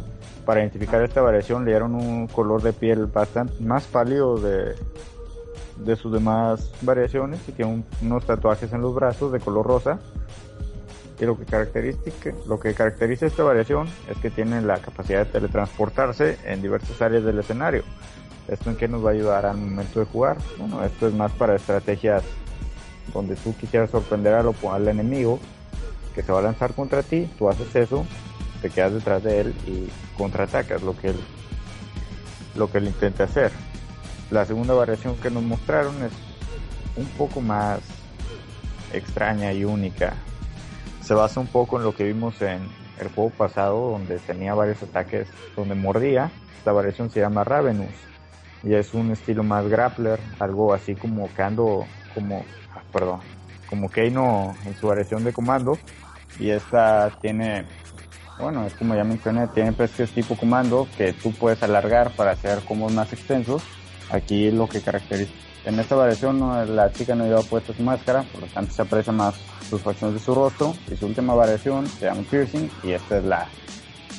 [0.46, 4.74] para identificar esta variación, le dieron un color de piel bastante más pálido de,
[5.76, 9.98] de sus demás variaciones y tiene un- unos tatuajes en los brazos de color rosa.
[11.20, 12.00] Y lo que, caracteriza,
[12.46, 17.24] lo que caracteriza esta variación es que tiene la capacidad de teletransportarse en diversas áreas
[17.24, 17.84] del escenario.
[18.48, 20.36] ¿Esto en qué nos va a ayudar al momento de jugar?
[20.58, 22.22] Bueno, esto es más para estrategias
[23.12, 25.38] donde tú quisieras sorprender al, al enemigo
[26.14, 28.06] que se va a lanzar contra ti, tú haces eso,
[28.62, 31.12] te quedas detrás de él y contraatacas lo que
[32.54, 33.50] lo que él intenta hacer.
[34.30, 36.12] La segunda variación que nos mostraron es
[36.96, 37.80] un poco más
[38.92, 40.14] extraña y única.
[41.04, 42.66] Se basa un poco en lo que vimos en
[42.98, 46.30] el juego pasado, donde tenía varios ataques donde mordía.
[46.56, 47.92] Esta variación se llama Ravenous
[48.62, 51.84] y es un estilo más grappler, algo así como Kando,
[52.14, 52.44] como,
[52.74, 53.20] ah, perdón,
[53.68, 55.76] como Keino en su variación de comando.
[56.38, 57.66] Y esta tiene,
[58.38, 62.60] bueno, es como ya mencioné, tiene pesques tipo comando que tú puedes alargar para hacer
[62.64, 63.62] combos más extensos.
[64.10, 65.32] Aquí lo que caracteriza,
[65.64, 68.82] en esta variación no, la chica no lleva puesta su máscara, por lo tanto se
[68.82, 69.34] aprecia más
[69.68, 70.74] sus facciones de su rostro.
[70.90, 73.48] Y su última variación se llama piercing y esta es la,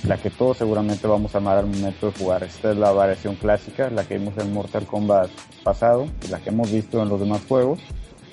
[0.03, 2.43] la que todos seguramente vamos a amar al momento de jugar.
[2.43, 5.29] Esta es la variación clásica, la que vimos en Mortal Kombat
[5.63, 7.79] pasado y la que hemos visto en los demás juegos.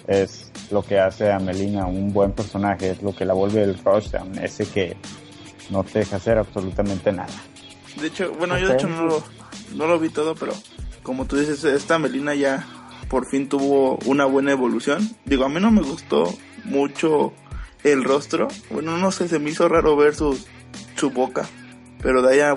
[0.06, 3.78] Es lo que hace a Melina un buen personaje, es lo que la vuelve el
[3.78, 4.96] Rushdown, ese que
[5.70, 7.32] no te deja hacer absolutamente nada.
[8.00, 9.22] De hecho, bueno, yo de hecho no lo,
[9.74, 10.54] no lo vi todo, pero
[11.04, 12.66] como tú dices, esta Melina ya
[13.12, 15.06] por fin tuvo una buena evolución.
[15.26, 16.34] Digo, a mí no me gustó
[16.64, 17.34] mucho
[17.84, 18.48] el rostro.
[18.70, 20.42] Bueno, no sé, se me hizo raro ver su,
[20.96, 21.46] su boca.
[22.02, 22.54] Pero de ahí, a-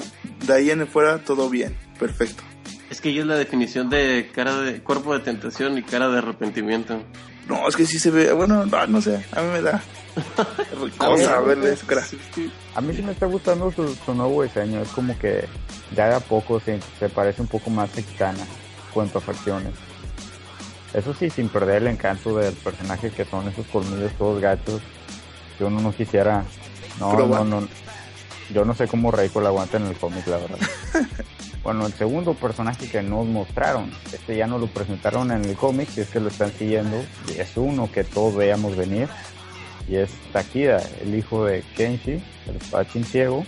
[0.48, 2.42] de ahí en fuera todo bien, perfecto.
[2.90, 6.20] Es que ella es la definición de cara de cuerpo de tentación y cara de
[6.20, 7.04] arrepentimiento.
[7.50, 9.84] No, es que sí se ve, bueno, no, no sé, a mí me da
[10.98, 12.06] cosa verle su cara.
[12.76, 15.46] A mí sí me está gustando su, su nuevo diseño, es como que
[15.96, 19.74] ya de a poco se, se parece un poco más mexicana en cuanto a facciones.
[20.96, 24.82] Eso sí, sin perder el encanto del personaje que son esos colmillos todos gachos,
[25.58, 26.46] que uno no quisiera...
[27.00, 27.46] No, Probar.
[27.46, 27.68] no, no.
[28.54, 30.58] Yo no sé cómo Reiko la aguanta en el cómic, la verdad.
[31.64, 35.90] bueno, el segundo personaje que nos mostraron, este ya nos lo presentaron en el cómic,
[35.98, 39.10] y es que lo están siguiendo, y es uno que todos veíamos venir,
[39.90, 43.46] y es Takida, el hijo de Kenshi, el espadachín ciego,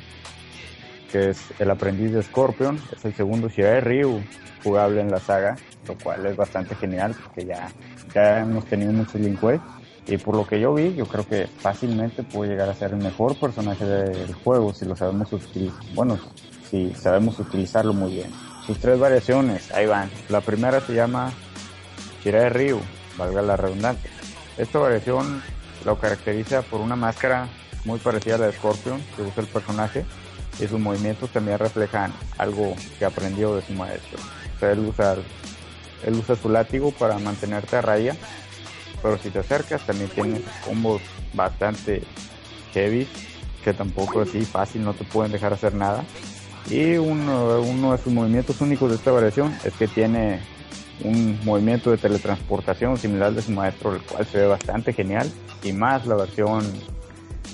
[1.12, 4.22] que es el aprendiz de Scorpion, es el segundo Shirai Ryu
[4.64, 5.56] jugable en la saga,
[5.88, 7.70] lo cual es bastante genial porque ya,
[8.14, 9.60] ya hemos tenido muchos Linkway
[10.08, 12.98] y por lo que yo vi, yo creo que fácilmente puede llegar a ser el
[12.98, 16.18] mejor personaje del juego si lo sabemos utilizar, bueno,
[16.70, 18.32] si sabemos utilizarlo muy bien.
[18.66, 20.10] Sus tres variaciones, ahí van.
[20.30, 21.32] La primera se llama
[22.24, 22.80] Shirai Ryu,
[23.18, 24.10] valga la redundancia.
[24.58, 25.42] Esta variación
[25.86, 27.48] lo caracteriza por una máscara
[27.86, 30.06] muy parecida a la de Scorpion que usa el personaje
[30.60, 34.20] y sus movimientos también reflejan algo que aprendió de su maestro.
[34.56, 35.16] O sea, él usa,
[36.06, 38.16] él usa su látigo para mantenerte a raya,
[39.02, 41.02] pero si te acercas también tiene combos
[41.34, 42.04] bastante
[42.74, 43.08] heavy
[43.64, 46.04] que tampoco así fácil no te pueden dejar hacer nada.
[46.70, 50.40] Y uno, uno de sus movimientos únicos de esta variación es que tiene
[51.04, 55.32] un movimiento de teletransportación similar de su maestro, el cual se ve bastante genial,
[55.64, 56.64] y más la versión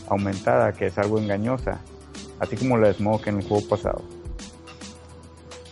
[0.08, 1.82] aumentada, que es algo engañosa,
[2.40, 4.02] así como la Smoke en el juego pasado.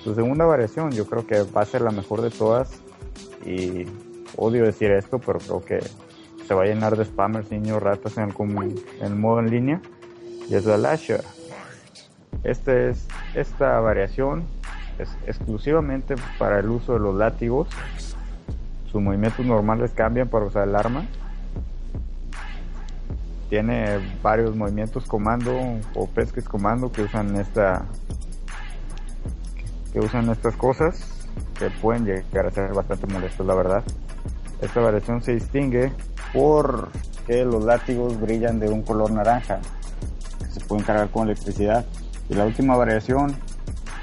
[0.03, 2.72] Su segunda variación yo creo que va a ser la mejor de todas,
[3.45, 3.86] y
[4.38, 5.80] odio decir esto, pero creo que
[6.47, 9.49] se va a llenar de spammers, niños, ratas en el, com- en el modo en
[9.49, 9.82] línea,
[10.49, 11.24] y es la Lasher.
[12.43, 14.43] Este es, esta variación
[14.97, 17.68] es exclusivamente para el uso de los látigos.
[18.91, 21.05] Sus movimientos normales cambian para usar el arma.
[23.52, 25.52] Tiene varios movimientos comando
[25.93, 27.84] o pesques comando que usan esta
[29.91, 31.28] que usan estas cosas
[31.60, 33.84] que pueden llegar a ser bastante molestos la verdad.
[34.62, 35.91] Esta variación se distingue
[36.32, 36.91] por
[37.28, 39.60] que los látigos brillan de un color naranja
[40.39, 41.86] que se pueden cargar con electricidad.
[42.30, 43.36] Y la última variación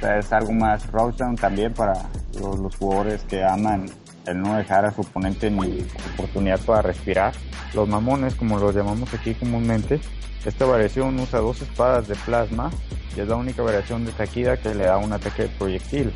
[0.03, 1.95] es algo más Rosedown también para
[2.39, 3.87] los, los jugadores que aman
[4.29, 7.33] el no dejar a su oponente ni oportunidad para respirar.
[7.75, 10.01] Los mamones, como los llamamos aquí comúnmente,
[10.45, 12.71] esta variación usa dos espadas de plasma
[13.17, 16.13] y es la única variación de Takida que le da un ataque de proyectil,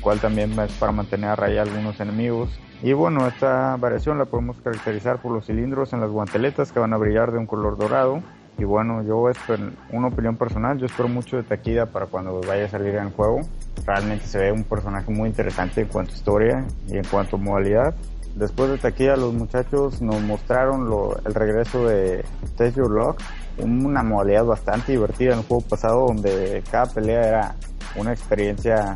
[0.00, 2.50] cual también es para mantener a raya algunos enemigos.
[2.82, 6.92] Y bueno, esta variación la podemos caracterizar por los cilindros en las guanteletas que van
[6.92, 8.22] a brillar de un color dorado.
[8.58, 12.66] Y bueno, yo espero, una opinión personal, yo espero mucho de Takida para cuando vaya
[12.66, 13.40] a salir en el juego.
[13.86, 17.38] Realmente se ve un personaje muy interesante en cuanto a historia y en cuanto a
[17.38, 17.94] modalidad.
[18.34, 20.88] Después de Takida, los muchachos nos mostraron
[21.24, 22.24] el regreso de
[22.56, 23.20] Test Your Luck,
[23.58, 27.54] una modalidad bastante divertida en el juego pasado donde cada pelea era
[27.96, 28.94] una experiencia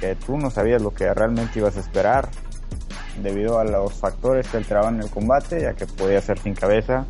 [0.00, 2.28] que tú no sabías lo que realmente ibas a esperar
[3.22, 7.04] debido a los factores que alteraban el combate, ya que podía ser sin cabeza,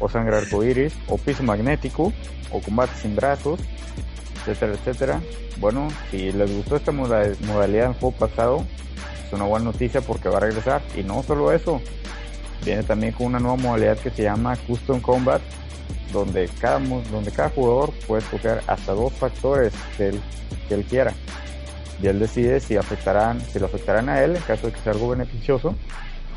[0.00, 2.12] o sangre arcoíris, o piso magnético,
[2.50, 3.60] o combate sin brazos,
[4.46, 5.20] etcétera, etcétera.
[5.58, 8.64] Bueno, si les gustó esta moda- modalidad en juego pasado,
[9.26, 10.82] es una buena noticia porque va a regresar.
[10.96, 11.80] Y no solo eso,
[12.64, 15.40] viene también con una nueva modalidad que se llama Custom Combat,
[16.12, 20.20] donde cada, donde cada jugador puede escoger hasta dos factores que él,
[20.68, 21.12] que él quiera.
[22.02, 24.92] Y él decide si afectarán, si lo afectarán a él en caso de que sea
[24.92, 25.74] algo beneficioso,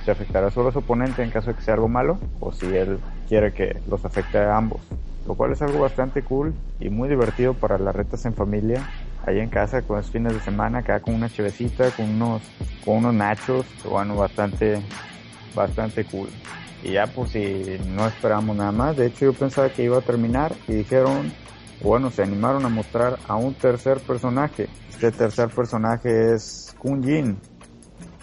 [0.05, 2.65] si afectará solo a su oponente en caso de que sea algo malo, o si
[2.67, 4.79] él quiere que los afecte a ambos.
[5.27, 8.89] Lo cual es algo bastante cool y muy divertido para las retas en familia,
[9.25, 12.41] ahí en casa con los fines de semana, acá con una chevecita, con unos,
[12.85, 14.81] con unos nachos, bueno, bastante,
[15.53, 16.29] bastante cool.
[16.81, 20.01] Y ya por si no esperamos nada más, de hecho yo pensaba que iba a
[20.01, 21.33] terminar y dijeron,
[21.83, 24.69] bueno, se animaron a mostrar a un tercer personaje.
[24.89, 27.37] Este tercer personaje es Kun Jin,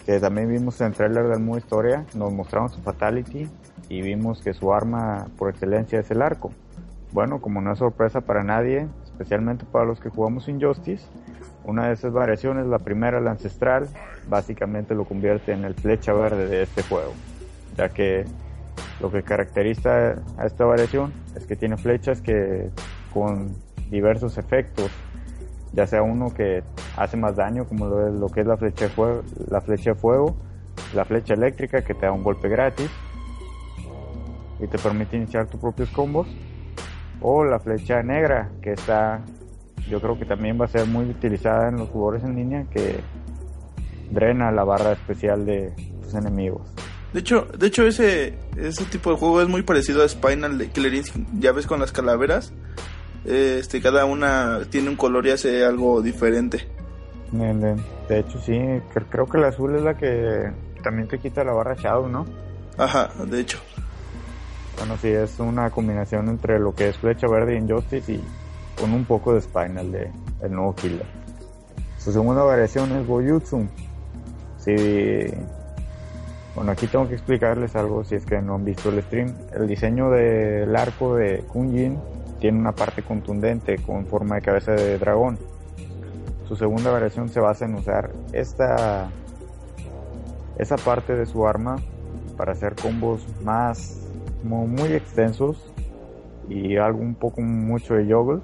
[0.05, 3.47] que también vimos en el trailer del modo historia, nos mostraron su fatality
[3.89, 6.51] y vimos que su arma por excelencia es el arco.
[7.11, 11.05] Bueno, como no es sorpresa para nadie, especialmente para los que jugamos Injustice,
[11.63, 13.87] una de esas variaciones, la primera, la ancestral,
[14.27, 17.13] básicamente lo convierte en el flecha verde de este juego,
[17.77, 18.25] ya que
[18.99, 22.69] lo que caracteriza a esta variación es que tiene flechas que
[23.13, 23.55] con
[23.89, 24.91] diversos efectos,
[25.73, 26.63] ya sea uno que
[26.97, 29.91] hace más daño, como lo, es, lo que es la flecha, de fuego, la flecha
[29.91, 30.35] de fuego,
[30.93, 32.89] la flecha eléctrica que te da un golpe gratis
[34.59, 36.27] y te permite iniciar tus propios combos,
[37.21, 39.21] o la flecha negra que está,
[39.89, 42.99] yo creo que también va a ser muy utilizada en los jugadores en línea, que
[44.11, 45.73] drena la barra especial de
[46.03, 46.61] tus enemigos.
[47.13, 50.67] De hecho, de hecho ese, ese tipo de juego es muy parecido a Spinal de
[50.69, 51.29] Killer Instinct.
[51.39, 52.53] Ya ves con las calaveras,
[53.23, 56.67] este, cada una tiene un color y hace algo diferente.
[57.31, 60.51] De, hecho, sí, cre- creo que la azul es la que
[60.83, 62.25] también te quita la barra Shadow, ¿no?
[62.77, 63.57] Ajá, de hecho.
[64.77, 68.23] Bueno, sí, es una combinación entre lo que es Flecha Verde y Injustice y
[68.79, 70.11] con un poco de Spinal de
[70.41, 71.05] el nuevo Killer.
[71.97, 73.67] Su segunda variación es Boyutsu.
[74.57, 74.75] Sí,
[76.55, 79.33] bueno, aquí tengo que explicarles algo si es que no han visto el stream.
[79.53, 81.97] El diseño del arco de Kunjin
[82.39, 85.37] tiene una parte contundente con forma de cabeza de dragón.
[86.47, 89.09] Su segunda variación se basa en usar esta
[90.57, 91.77] esa parte de su arma
[92.37, 94.04] para hacer combos más
[94.45, 95.73] muy extensos
[96.47, 98.41] y algo un poco mucho de juggle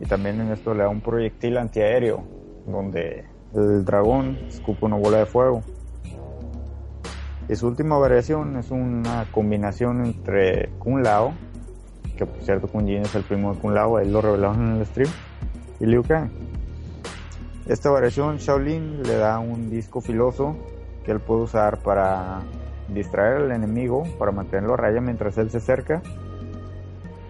[0.00, 2.24] y también en esto le da un proyectil antiaéreo
[2.66, 3.24] donde
[3.54, 5.62] el dragón escupe una bola de fuego.
[7.48, 11.34] Y su última variación es una combinación entre Kun Lao
[12.16, 14.80] que por cierto Kun Jin es el primo de Kun Lao él lo revelaron en
[14.80, 15.10] el stream
[15.80, 16.30] y Liu Kang.
[17.66, 20.56] Esta variación Shaolin le da un disco filoso
[21.04, 22.40] que él puede usar para
[22.94, 26.02] distraer al enemigo, para mantenerlo a raya mientras él se acerca,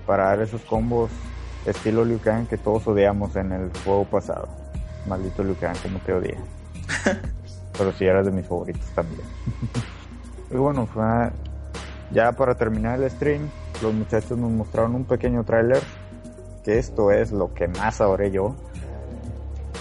[0.07, 1.11] para dar esos combos
[1.67, 4.49] estilo Liu Kang que todos odiamos en el juego pasado.
[5.07, 6.37] Maldito Liu Kang, como te odia.
[7.79, 9.23] Pero si eras de mis favoritos también.
[10.51, 11.31] y bueno, fue-
[12.11, 13.49] ya para terminar el stream,
[13.83, 15.81] los muchachos nos mostraron un pequeño tráiler,
[16.65, 18.55] que esto es lo que más adoré yo,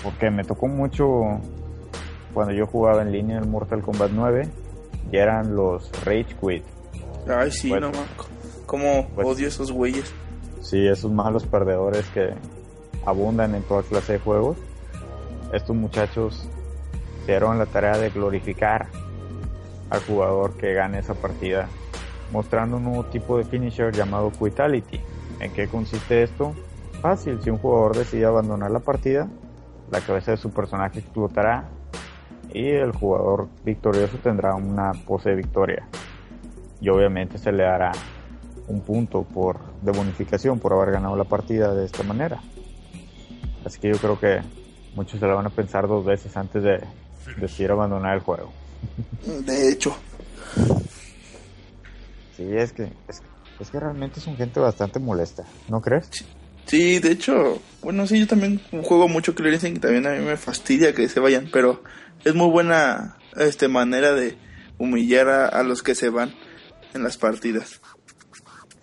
[0.04, 1.40] porque me tocó mucho
[2.34, 4.48] cuando yo jugaba en línea el Mortal Kombat 9
[5.12, 6.64] y eran los Rage Quit.
[7.28, 7.92] Ay, sí, Bueno.
[7.92, 10.14] no, Pues- odio esos güeyes.
[10.62, 12.34] Sí, esos malos perdedores que
[13.06, 14.58] abundan en toda clase de juegos.
[15.54, 16.48] Estos muchachos
[17.26, 18.88] se dieron la tarea de glorificar
[19.90, 21.68] al jugador que gane esa partida
[22.32, 25.02] mostrando un nuevo tipo de finisher llamado Quitality.
[25.42, 26.54] ¿En qué consiste esto?
[27.02, 29.28] Fácil, si un jugador decide abandonar la partida,
[29.92, 31.68] la cabeza de su personaje explotará
[32.54, 35.88] y el jugador victorioso tendrá una pose de victoria.
[36.80, 37.92] Y obviamente se le dará
[38.68, 42.40] un punto por, de bonificación por haber ganado la partida de esta manera.
[43.66, 44.42] Así que yo creo que
[44.96, 46.82] muchos se la van a pensar dos veces antes de
[47.40, 48.52] decidir abandonar el juego.
[49.46, 49.96] De hecho,
[52.36, 53.22] Sí, es que, es,
[53.60, 56.10] es que realmente son gente bastante molesta, ¿no crees?
[56.66, 60.94] sí, de hecho, bueno, sí, yo también juego mucho y también a mí me fastidia
[60.94, 61.84] que se vayan, pero
[62.24, 64.38] es muy buena este manera de
[64.78, 66.34] humillar a, a los que se van
[66.94, 67.82] en las partidas.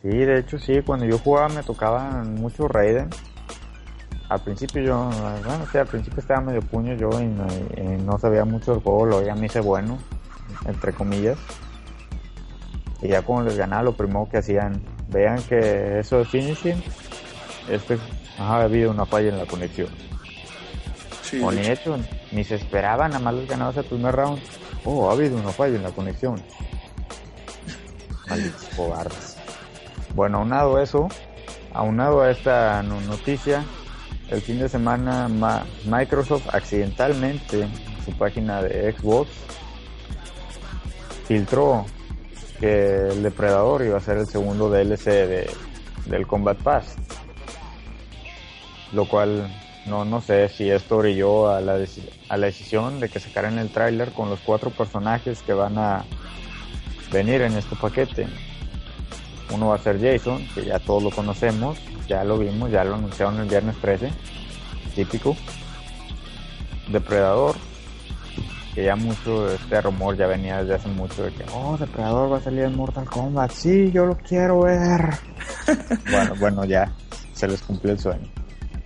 [0.03, 3.11] Sí, de hecho sí, cuando yo jugaba me tocaban mucho Raiden.
[4.29, 5.11] Al principio yo,
[5.45, 7.27] bueno, sí, al principio estaba medio puño yo y
[8.05, 9.99] no, sabía mucho del juego, lo ya me hice bueno,
[10.67, 11.39] entre comillas.
[13.01, 16.83] Y ya cuando les ganaba, lo primero que hacían, vean que eso de finishing,
[17.71, 17.99] es que
[18.39, 19.89] ha habido una falla en la conexión.
[21.31, 24.41] Sí, o de ni se esperaban, nada más les ganabas el primer round.
[24.85, 26.41] Oh, ha habido una falla en la conexión.
[28.29, 29.37] Malditos cobardes.
[30.15, 31.09] Bueno, aunado a eso,
[31.73, 33.65] aunado a esta no- noticia,
[34.31, 37.71] el fin de semana Ma- Microsoft accidentalmente en
[38.05, 39.29] su página de Xbox
[41.27, 41.85] filtró
[42.61, 45.51] que el Depredador iba a ser el segundo DLC de,
[46.07, 46.97] del Combat Pass.
[48.93, 49.51] Lo cual
[49.89, 51.79] no, no sé si esto orilló a la,
[52.29, 56.05] a la decisión de que sacaran el tráiler con los cuatro personajes que van a
[57.13, 58.27] venir en este paquete.
[59.51, 62.97] Uno va a ser Jason, que ya todos lo conocemos, ya lo vimos, ya lo
[62.97, 64.11] anunciaron el viernes 13,
[64.95, 65.37] típico.
[66.89, 67.57] Depredador,
[68.75, 72.39] que ya mucho este rumor ya venía desde hace mucho de que, oh, Depredador va
[72.39, 75.15] a salir en Mortal Kombat, sí, yo lo quiero ver.
[76.11, 76.93] bueno, bueno, ya
[77.33, 78.29] se les cumplió el sueño.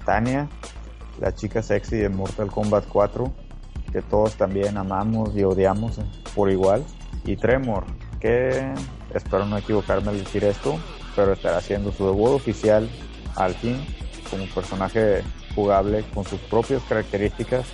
[0.05, 0.49] Tania,
[1.23, 3.33] la chica sexy de Mortal Kombat 4,
[3.93, 6.01] que todos también amamos y odiamos
[6.35, 6.85] por igual.
[7.25, 7.85] Y Tremor,
[8.21, 8.75] que
[9.15, 10.81] espero no equivocarme al decir esto,
[11.15, 12.91] pero estará haciendo su debut oficial
[13.37, 13.77] al fin
[14.29, 15.23] como personaje
[15.55, 17.67] jugable con sus propias características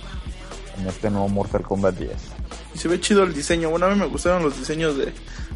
[0.77, 2.11] en este nuevo Mortal Kombat 10.
[2.75, 3.71] Y se ve chido el diseño.
[3.71, 5.11] Bueno, a mí me gustaron los diseños de,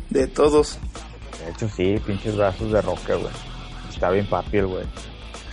[0.09, 0.79] de todos.
[1.45, 3.33] De hecho, sí, pinches brazos de roca, güey.
[3.93, 4.85] Está bien papi el güey.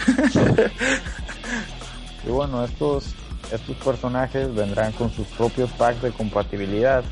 [2.26, 3.14] y bueno, estos,
[3.50, 7.04] estos personajes vendrán con sus propios packs de compatibilidad.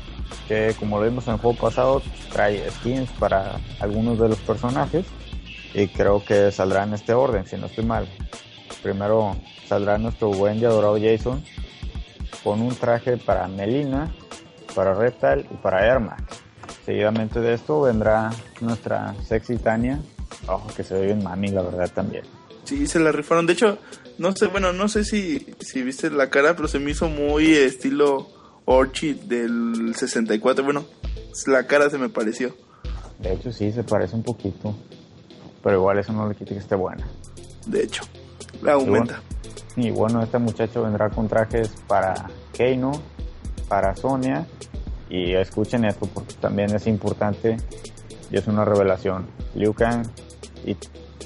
[0.47, 5.05] Que como lo vimos en el juego pasado, trae skins para algunos de los personajes.
[5.73, 8.07] Y creo que saldrá en este orden, si no estoy mal.
[8.81, 9.35] Primero
[9.67, 11.43] saldrá nuestro buen y adorado Jason
[12.43, 14.13] con un traje para Melina,
[14.75, 16.23] para Reptile y para Ermac.
[16.85, 18.31] Seguidamente de esto vendrá
[18.61, 19.99] nuestra sexy Tania,
[20.47, 22.23] ojo que se ve bien mami la verdad también.
[22.63, 23.45] Sí, se la rifaron.
[23.45, 23.77] De hecho,
[24.19, 27.53] no sé, bueno, no sé si, si viste la cara, pero se me hizo muy
[27.53, 28.27] estilo
[28.65, 30.63] Orchid del 64.
[30.63, 30.85] Bueno,
[31.47, 32.55] la cara se me pareció.
[33.17, 34.75] De hecho sí, se parece un poquito,
[35.63, 37.07] pero igual eso no le quita que esté buena.
[37.65, 38.03] De hecho,
[38.61, 39.21] la aumenta.
[39.75, 42.91] Y bueno, este muchacho vendrá con trajes para Keino,
[43.69, 44.45] para Sonia,
[45.09, 47.55] y escuchen esto porque también es importante
[48.29, 49.27] y es una revelación.
[49.55, 50.05] Liu Kang
[50.65, 50.75] y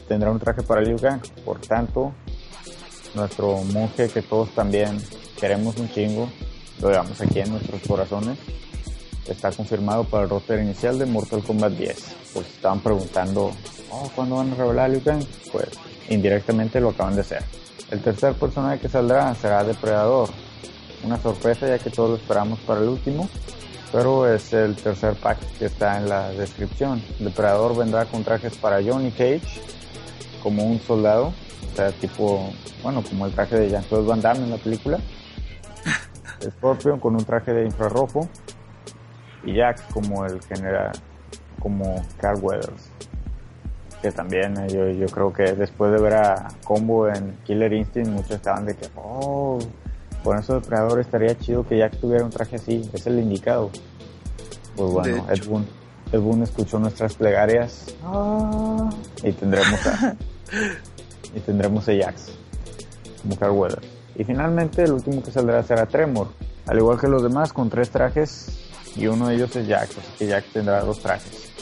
[0.08, 2.14] tendrá un traje para Liu Kang, por tanto,
[3.16, 4.98] nuestro monje que todos también
[5.40, 6.30] queremos un chingo,
[6.82, 8.38] lo llevamos aquí en nuestros corazones,
[9.28, 12.16] está confirmado para el roster inicial de Mortal Kombat 10.
[12.34, 13.52] Por si estaban preguntando,
[13.90, 15.24] oh, ¿cuándo van a revelar a Liu Kang?
[15.52, 15.70] Pues
[16.10, 17.44] indirectamente lo acaban de hacer.
[17.92, 20.30] El tercer personaje que saldrá será Depredador.
[21.04, 23.30] Una sorpresa ya que todos lo esperamos para el último,
[23.92, 27.04] pero es el tercer pack que está en la descripción.
[27.20, 29.62] Depredador vendrá con trajes para Johnny Cage,
[30.42, 31.34] como un soldado,
[31.74, 32.52] o sea, tipo,
[32.84, 35.00] bueno, como el traje de Jean-Claude Van Damme en la película.
[36.58, 38.30] Scorpion con un traje de infrarrojo.
[39.44, 40.92] Y Jax como el general,
[41.60, 42.90] como Carl Weathers
[44.02, 48.10] que también eh, yo, yo creo que después de ver a Combo en Killer Instinct
[48.10, 49.60] muchos estaban de que oh
[50.26, 53.70] con eso depredador estaría chido que Jack tuviera un traje así es el indicado
[54.76, 55.66] pues bueno Ed Boon,
[56.12, 57.96] Ed Boon escuchó nuestras plegarias.
[58.04, 58.90] Ah,
[59.24, 60.16] y tendremos a
[61.36, 62.32] y tendremos a Jax
[63.22, 66.28] como Carl Weathers y finalmente el último que saldrá será Tremor
[66.66, 68.60] al igual que los demás con tres trajes
[68.96, 71.54] y uno de ellos es Jax así que Jax tendrá dos trajes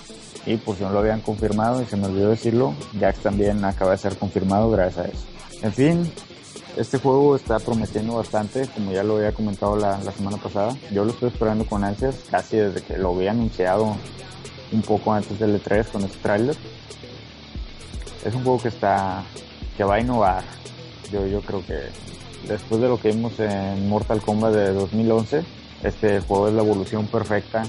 [0.45, 3.91] y por si no lo habían confirmado y se me olvidó decirlo, Jax también acaba
[3.91, 5.25] de ser confirmado gracias a eso.
[5.61, 6.11] En fin,
[6.77, 10.75] este juego está prometiendo bastante, como ya lo había comentado la, la semana pasada.
[10.91, 13.95] Yo lo estoy esperando con ansias, casi desde que lo había anunciado
[14.71, 16.55] un poco antes del E3 con este tráiler.
[18.25, 19.23] Es un juego que está
[19.77, 20.43] que va a innovar.
[21.11, 21.79] Yo yo creo que
[22.47, 25.43] después de lo que vimos en Mortal Kombat de 2011,
[25.83, 27.63] este juego es la evolución perfecta.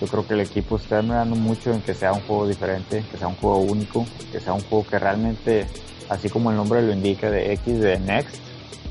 [0.00, 3.16] Yo creo que el equipo está mirando mucho en que sea un juego diferente, que
[3.16, 5.66] sea un juego único, que sea un juego que realmente,
[6.08, 8.36] así como el nombre lo indica de X de Next,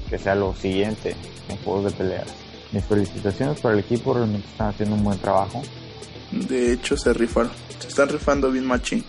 [0.09, 1.15] que sea lo siguiente
[1.49, 2.27] en juegos de peleas.
[2.71, 5.61] Mis felicitaciones para el equipo, realmente están haciendo un buen trabajo.
[6.31, 7.51] De hecho, se rifaron.
[7.79, 9.03] Se están rifando bien machín.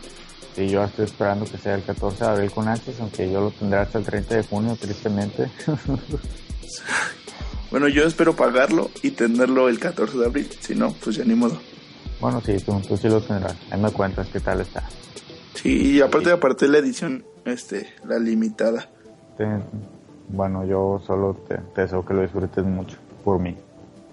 [0.57, 3.51] Y yo estoy esperando que sea el 14 de abril con antes, aunque yo lo
[3.51, 5.51] tendré hasta el 30 de junio, tristemente.
[7.71, 10.49] Bueno, yo espero pagarlo y tenerlo el 14 de abril.
[10.61, 11.59] Si no, pues ya ni modo.
[12.21, 13.57] bueno, sí, tú, tú sí lo tendrás.
[13.71, 14.85] Ahí me cuentas qué tal está.
[15.55, 18.89] Sí, y aparte, aparte la edición, este, la limitada.
[19.37, 19.59] Te-
[20.29, 23.57] bueno, yo solo te, te deseo que lo disfrutes mucho, por mí.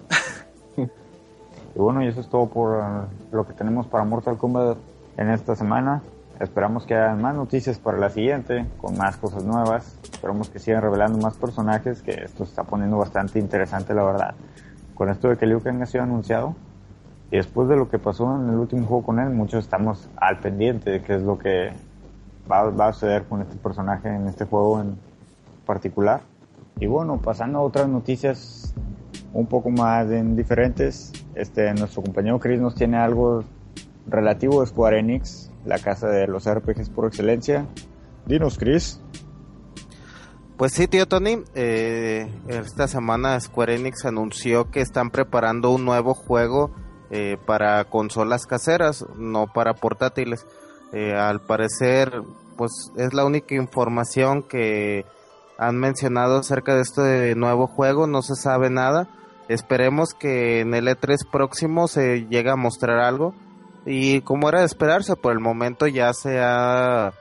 [0.78, 4.78] y bueno, y eso es todo por uh, lo que tenemos para Mortal Kombat
[5.18, 6.02] en esta semana.
[6.42, 10.00] Esperamos que haya más noticias para la siguiente, con más cosas nuevas.
[10.12, 14.34] Esperamos que sigan revelando más personajes, que esto está poniendo bastante interesante, la verdad.
[14.96, 16.56] Con esto de que Liu Kang ha sido anunciado,
[17.30, 20.40] y después de lo que pasó en el último juego con él, muchos estamos al
[20.40, 21.74] pendiente de qué es lo que
[22.52, 24.98] va, va a suceder con este personaje en este juego en
[25.68, 26.22] particular.
[26.80, 28.74] Y bueno, pasando a otras noticias
[29.32, 33.44] un poco más en diferentes, este, nuestro compañero Chris nos tiene algo
[34.08, 37.66] relativo a Square Enix, la casa de los RPGs por excelencia.
[38.26, 39.00] Dinos, Chris.
[40.58, 46.14] Pues sí, tío Tony, eh, esta semana Square Enix anunció que están preparando un nuevo
[46.14, 46.70] juego
[47.10, 50.46] eh, para consolas caseras, no para portátiles.
[50.94, 52.22] Eh, al parecer,
[52.58, 55.04] pues es la única información que
[55.58, 59.08] han mencionado acerca de este nuevo juego, no se sabe nada.
[59.48, 63.34] Esperemos que en el E3 próximo se llegue a mostrar algo.
[63.86, 67.14] Y como era de esperarse, por el momento ya se ha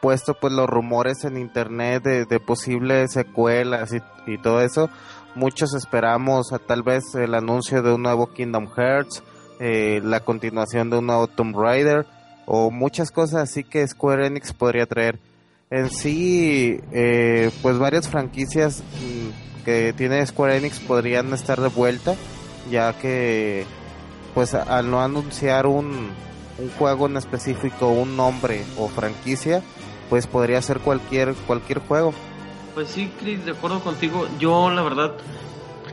[0.00, 4.88] puesto pues los rumores en internet de, posibles secuelas y, y todo eso.
[5.34, 9.22] Muchos esperamos a tal vez el anuncio de un nuevo Kingdom Hearts,
[9.60, 12.06] eh, la continuación de un nuevo Tomb Raider
[12.46, 15.18] o muchas cosas así que Square Enix podría traer.
[15.68, 22.14] En sí, eh, pues varias franquicias mm, que tiene Square Enix podrían estar de vuelta,
[22.70, 23.66] ya que
[24.36, 26.10] pues al no anunciar un,
[26.58, 29.62] un juego en específico, un nombre o franquicia,
[30.10, 32.12] pues podría ser cualquier cualquier juego.
[32.74, 34.28] Pues sí, Chris, de acuerdo contigo.
[34.38, 35.14] Yo, la verdad,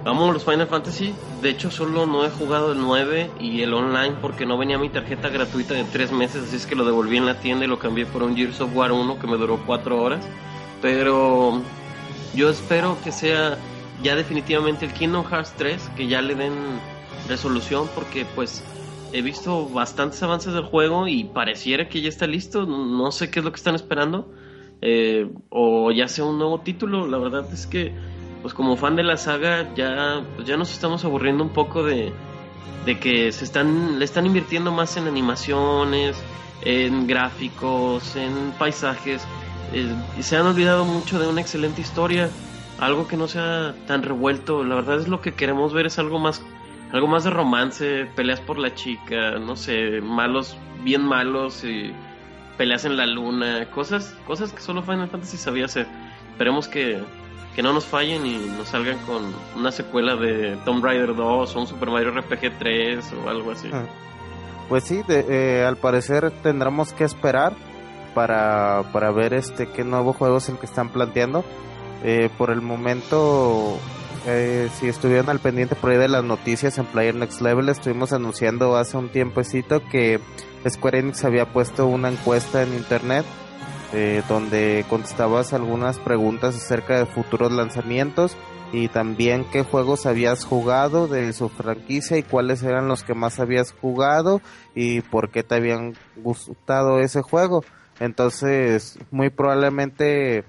[0.03, 1.15] amo los Final Fantasy.
[1.41, 4.89] De hecho, solo no he jugado el 9 y el online porque no venía mi
[4.89, 6.43] tarjeta gratuita de 3 meses.
[6.43, 8.75] Así es que lo devolví en la tienda y lo cambié por un Gears of
[8.75, 10.25] War 1 que me duró 4 horas.
[10.81, 11.61] Pero
[12.35, 13.57] yo espero que sea
[14.01, 16.53] ya definitivamente el Kingdom Hearts 3, que ya le den
[17.27, 18.64] resolución porque pues
[19.14, 22.65] he visto bastantes avances del juego y pareciera que ya está listo.
[22.65, 24.31] No sé qué es lo que están esperando.
[24.81, 27.07] Eh, o ya sea un nuevo título.
[27.07, 27.94] La verdad es que,
[28.41, 32.11] pues como fan de la saga, ya, pues, ya nos estamos aburriendo un poco de,
[32.85, 36.22] de que se están, le están invirtiendo más en animaciones,
[36.61, 39.27] en gráficos, en paisajes.
[39.73, 42.30] eh, y se han olvidado mucho de una excelente historia.
[42.80, 44.64] Algo que no sea tan revuelto.
[44.64, 46.41] La verdad es lo que queremos ver es algo más
[46.93, 51.91] algo más de romance, peleas por la chica, no sé, malos, bien malos y
[52.57, 55.87] peleas en la luna, cosas, cosas que solo Final Fantasy sabía hacer.
[56.31, 57.01] Esperemos que,
[57.55, 59.23] que no nos fallen y nos salgan con
[59.57, 63.69] una secuela de Tomb Raider 2 o un Super Mario RPG 3 o algo así.
[63.73, 63.81] Ah.
[64.69, 67.53] Pues sí, de- eh, al parecer tendremos que esperar
[68.13, 71.43] para, para ver este qué nuevo juego es el que están planteando.
[72.03, 73.77] Eh, por el momento,
[74.25, 78.13] eh, si estuvieron al pendiente por ahí de las noticias en Player Next Level, estuvimos
[78.13, 80.19] anunciando hace un tiempecito que
[80.67, 83.25] Square Enix había puesto una encuesta en internet
[83.91, 88.35] eh, donde contestabas algunas preguntas acerca de futuros lanzamientos
[88.71, 93.39] y también qué juegos habías jugado de su franquicia y cuáles eran los que más
[93.39, 94.41] habías jugado
[94.73, 97.63] y por qué te habían gustado ese juego.
[97.99, 100.43] Entonces, muy probablemente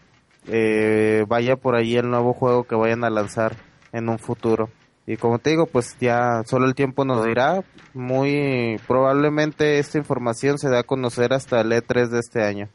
[0.46, 3.56] eh, vaya por ahí el nuevo juego que vayan a lanzar
[3.92, 4.68] en un futuro.
[5.06, 7.62] Y como te digo, pues ya solo el tiempo nos dirá.
[7.92, 12.68] Muy probablemente esta información se da a conocer hasta el E3 de este año.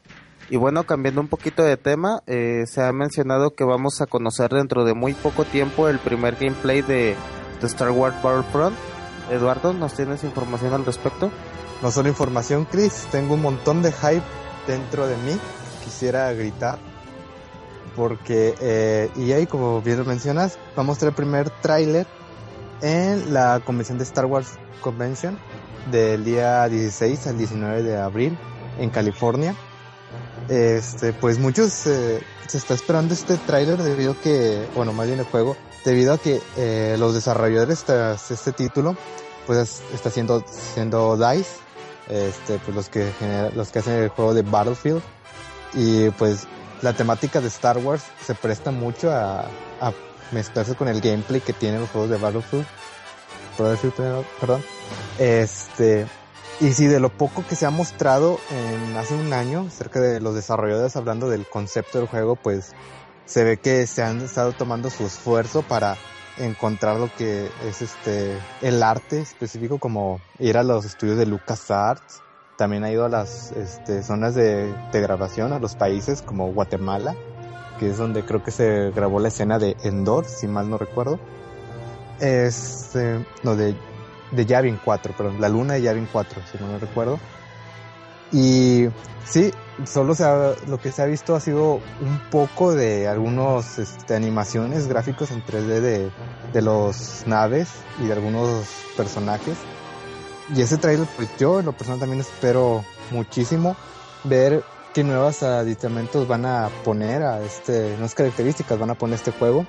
[0.48, 4.50] Y bueno, cambiando un poquito de tema, eh, se ha mencionado que vamos a conocer
[4.50, 7.14] dentro de muy poco tiempo el primer gameplay de,
[7.60, 8.76] de Star Wars Battlefront.
[9.30, 11.30] Eduardo, ¿nos tienes información al respecto?
[11.82, 14.22] No solo información, Chris, tengo un montón de hype
[14.66, 15.38] dentro de mí.
[15.84, 16.89] Quisiera gritar.
[17.96, 22.06] Porque eh, EA, como bien lo mencionas, va a mostrar el primer tráiler
[22.82, 24.48] en la convención de Star Wars
[24.80, 25.38] Convention
[25.90, 28.38] del día 16 al 19 de abril
[28.78, 29.54] en California.
[30.48, 35.18] Este, pues muchos eh, se está esperando este tráiler debido a que, bueno, más bien
[35.18, 38.96] el juego, debido a que eh, los desarrolladores tras este título,
[39.46, 40.44] pues está siendo
[40.74, 41.50] siendo Dice,
[42.08, 45.02] este, pues los que genera- los que hacen el juego de Battlefield
[45.74, 46.46] y pues
[46.82, 49.44] la temática de Star Wars se presta mucho a,
[50.32, 52.66] mezclarse con el gameplay que tienen los juegos de Battlefield.
[54.40, 54.62] Perdón.
[55.18, 56.06] Este,
[56.60, 60.20] y si de lo poco que se ha mostrado en hace un año acerca de
[60.20, 62.72] los desarrolladores hablando del concepto del juego, pues
[63.26, 65.96] se ve que se han estado tomando su esfuerzo para
[66.38, 72.22] encontrar lo que es este el arte específico como ir a los estudios de LucasArts
[72.60, 77.16] también ha ido a las este, zonas de, grabación a los países como Guatemala
[77.78, 81.18] que es donde creo que se grabó la escena de Endor si mal no recuerdo
[82.20, 83.74] este no de
[84.32, 87.18] de Yavin 4 perdón la luna de Yavin 4 si mal no recuerdo
[88.30, 88.88] y
[89.24, 89.50] sí,
[89.86, 94.14] solo se ha- lo que se ha visto ha sido un poco de algunos este,
[94.14, 96.10] animaciones gráficos en 3D de,
[96.52, 97.68] de los naves
[98.00, 98.66] y de algunos
[98.96, 99.56] personajes.
[100.54, 103.76] Y ese trailer, pues yo en lo personal también espero muchísimo
[104.24, 109.30] ver qué nuevos aditamentos van a poner a este, nuevas características van a poner este
[109.30, 109.66] juego.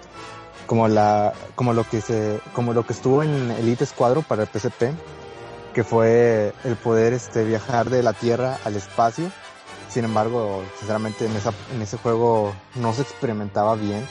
[0.65, 4.47] Como la, como lo que se, como lo que estuvo en Elite Squadron para el
[4.47, 4.93] PSP,
[5.73, 9.31] que fue el poder este viajar de la Tierra al espacio.
[9.89, 14.07] Sin embargo, sinceramente en, esa, en ese juego no se experimentaba bien.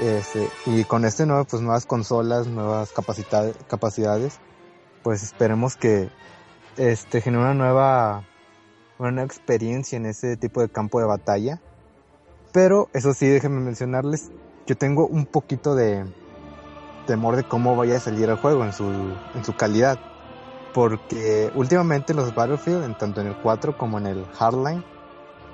[0.00, 4.38] Este, y con este nuevo, pues nuevas consolas, nuevas capacidades,
[5.06, 6.10] pues esperemos que
[6.76, 8.24] este genere una nueva,
[8.98, 11.60] una experiencia en ese tipo de campo de batalla.
[12.52, 14.32] Pero eso sí, déjenme mencionarles,
[14.66, 16.04] yo tengo un poquito de
[17.06, 18.84] temor de cómo vaya a salir el juego en su,
[19.36, 19.96] en su calidad
[20.74, 24.82] porque últimamente los Battlefield, tanto en el 4 como en el Hardline,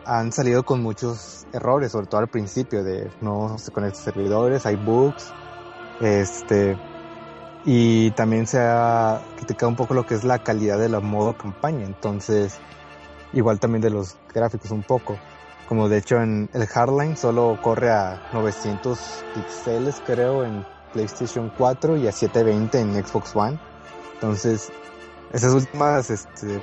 [0.07, 4.77] han salido con muchos errores, sobre todo al principio, de no se conectan servidores, hay
[4.77, 5.31] bugs,
[6.01, 6.79] este,
[7.65, 11.37] y también se ha criticado un poco lo que es la calidad de la modo
[11.37, 12.59] campaña, entonces,
[13.33, 15.19] igual también de los gráficos un poco,
[15.69, 21.97] como de hecho en el Hardline solo corre a 900 píxeles creo en PlayStation 4
[21.97, 23.59] y a 720 en Xbox One,
[24.15, 24.73] entonces
[25.33, 26.63] esas últimas este,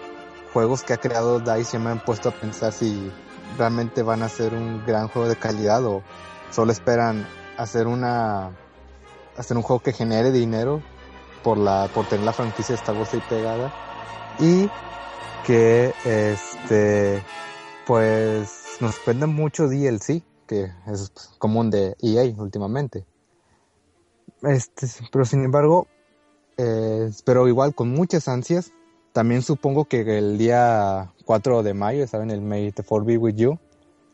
[0.53, 3.11] juegos que ha creado DICE ya me han puesto a pensar si
[3.57, 6.03] realmente van a ser un gran juego de calidad o
[6.51, 7.27] solo esperan
[7.57, 8.51] hacer una
[9.39, 10.81] hacer un juego que genere dinero
[11.43, 13.73] por la por tener la franquicia de Star Wars pegada
[14.39, 14.69] y
[15.45, 17.23] que este
[17.87, 23.05] pues nos venda mucho DLC que es pues, común de EA últimamente
[24.43, 25.87] este pero sin embargo
[26.61, 28.73] eh, pero igual con muchas ansias.
[29.13, 33.35] También supongo que el día 4 de mayo, saben, el May the 4 be with
[33.35, 33.57] you,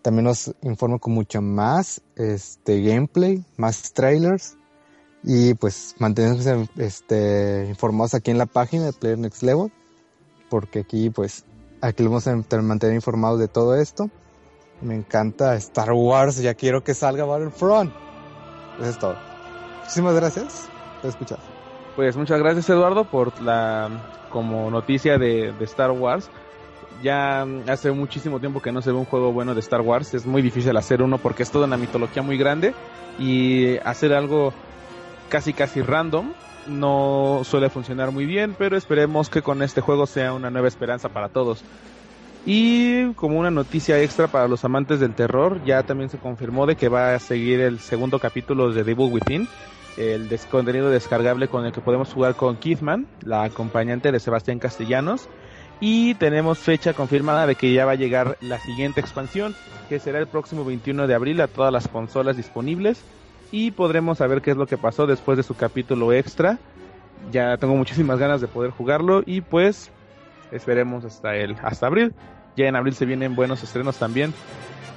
[0.04, 4.58] también nos informo con mucho más este gameplay, más trailers
[5.28, 9.72] y pues mantenerse este, informados aquí en la página de Player Next Level,
[10.50, 11.46] porque aquí pues
[11.82, 14.10] aquí vamos a mantener informados de todo esto.
[14.82, 17.92] Me encanta Star Wars, ya quiero que salga Battlefront.
[18.80, 19.16] Eso es todo.
[19.80, 20.70] Muchísimas gracias
[21.02, 21.40] por escuchar.
[21.96, 26.30] Pues muchas gracias Eduardo por la como noticia de, de Star Wars.
[27.02, 30.14] Ya hace muchísimo tiempo que no se ve un juego bueno de Star Wars.
[30.14, 32.76] Es muy difícil hacer uno porque es toda una mitología muy grande
[33.18, 34.54] y hacer algo
[35.30, 36.34] casi casi random
[36.68, 41.10] no suele funcionar muy bien, pero esperemos que con este juego sea una nueva esperanza
[41.10, 41.64] para todos.
[42.46, 46.76] Y como una noticia extra para los amantes del terror, ya también se confirmó de
[46.76, 49.48] que va a seguir el segundo capítulo de Devil Within,
[49.98, 55.28] el contenido descargable con el que podemos jugar con Kidman, la acompañante de Sebastián Castellanos.
[55.80, 59.56] Y tenemos fecha confirmada de que ya va a llegar la siguiente expansión,
[59.90, 63.04] que será el próximo 21 de abril a todas las consolas disponibles.
[63.56, 66.60] Y podremos saber qué es lo que pasó después de su capítulo extra.
[67.32, 69.92] Ya tengo muchísimas ganas de poder jugarlo y pues
[70.52, 72.14] esperemos hasta el hasta abril.
[72.58, 74.34] Ya en abril se vienen buenos estrenos también.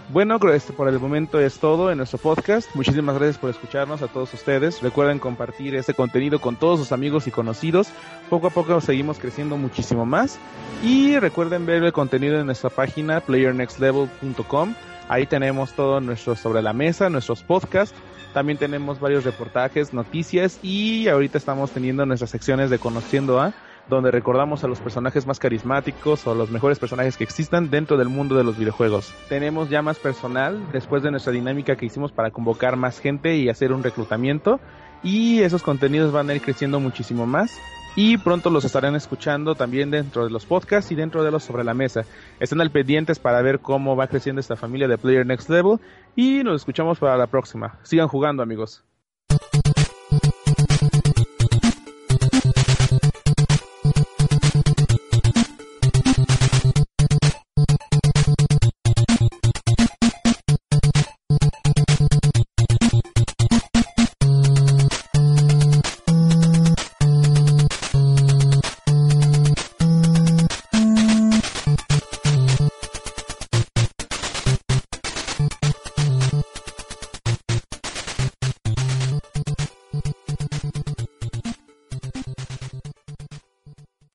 [0.09, 2.69] Bueno, creo que este por el momento es todo en nuestro podcast.
[2.75, 4.83] Muchísimas gracias por escucharnos a todos ustedes.
[4.83, 7.91] Recuerden compartir este contenido con todos sus amigos y conocidos.
[8.29, 10.37] Poco a poco seguimos creciendo muchísimo más.
[10.83, 14.75] Y recuerden ver el contenido en nuestra página playernextlevel.com.
[15.09, 17.95] Ahí tenemos todo nuestro sobre la mesa, nuestros podcasts.
[18.39, 23.53] También tenemos varios reportajes, noticias y ahorita estamos teniendo nuestras secciones de Conociendo a
[23.89, 28.09] donde recordamos a los personajes más carismáticos o los mejores personajes que existan dentro del
[28.09, 29.13] mundo de los videojuegos.
[29.29, 33.49] Tenemos ya más personal después de nuestra dinámica que hicimos para convocar más gente y
[33.49, 34.61] hacer un reclutamiento
[35.03, 37.51] y esos contenidos van a ir creciendo muchísimo más
[38.01, 41.65] y pronto los estarán escuchando también dentro de los podcasts y dentro de los sobre
[41.65, 42.05] la mesa.
[42.39, 45.81] Estén al pendientes para ver cómo va creciendo esta familia de Player Next Level
[46.15, 47.81] y nos escuchamos para la próxima.
[47.83, 48.85] Sigan jugando amigos.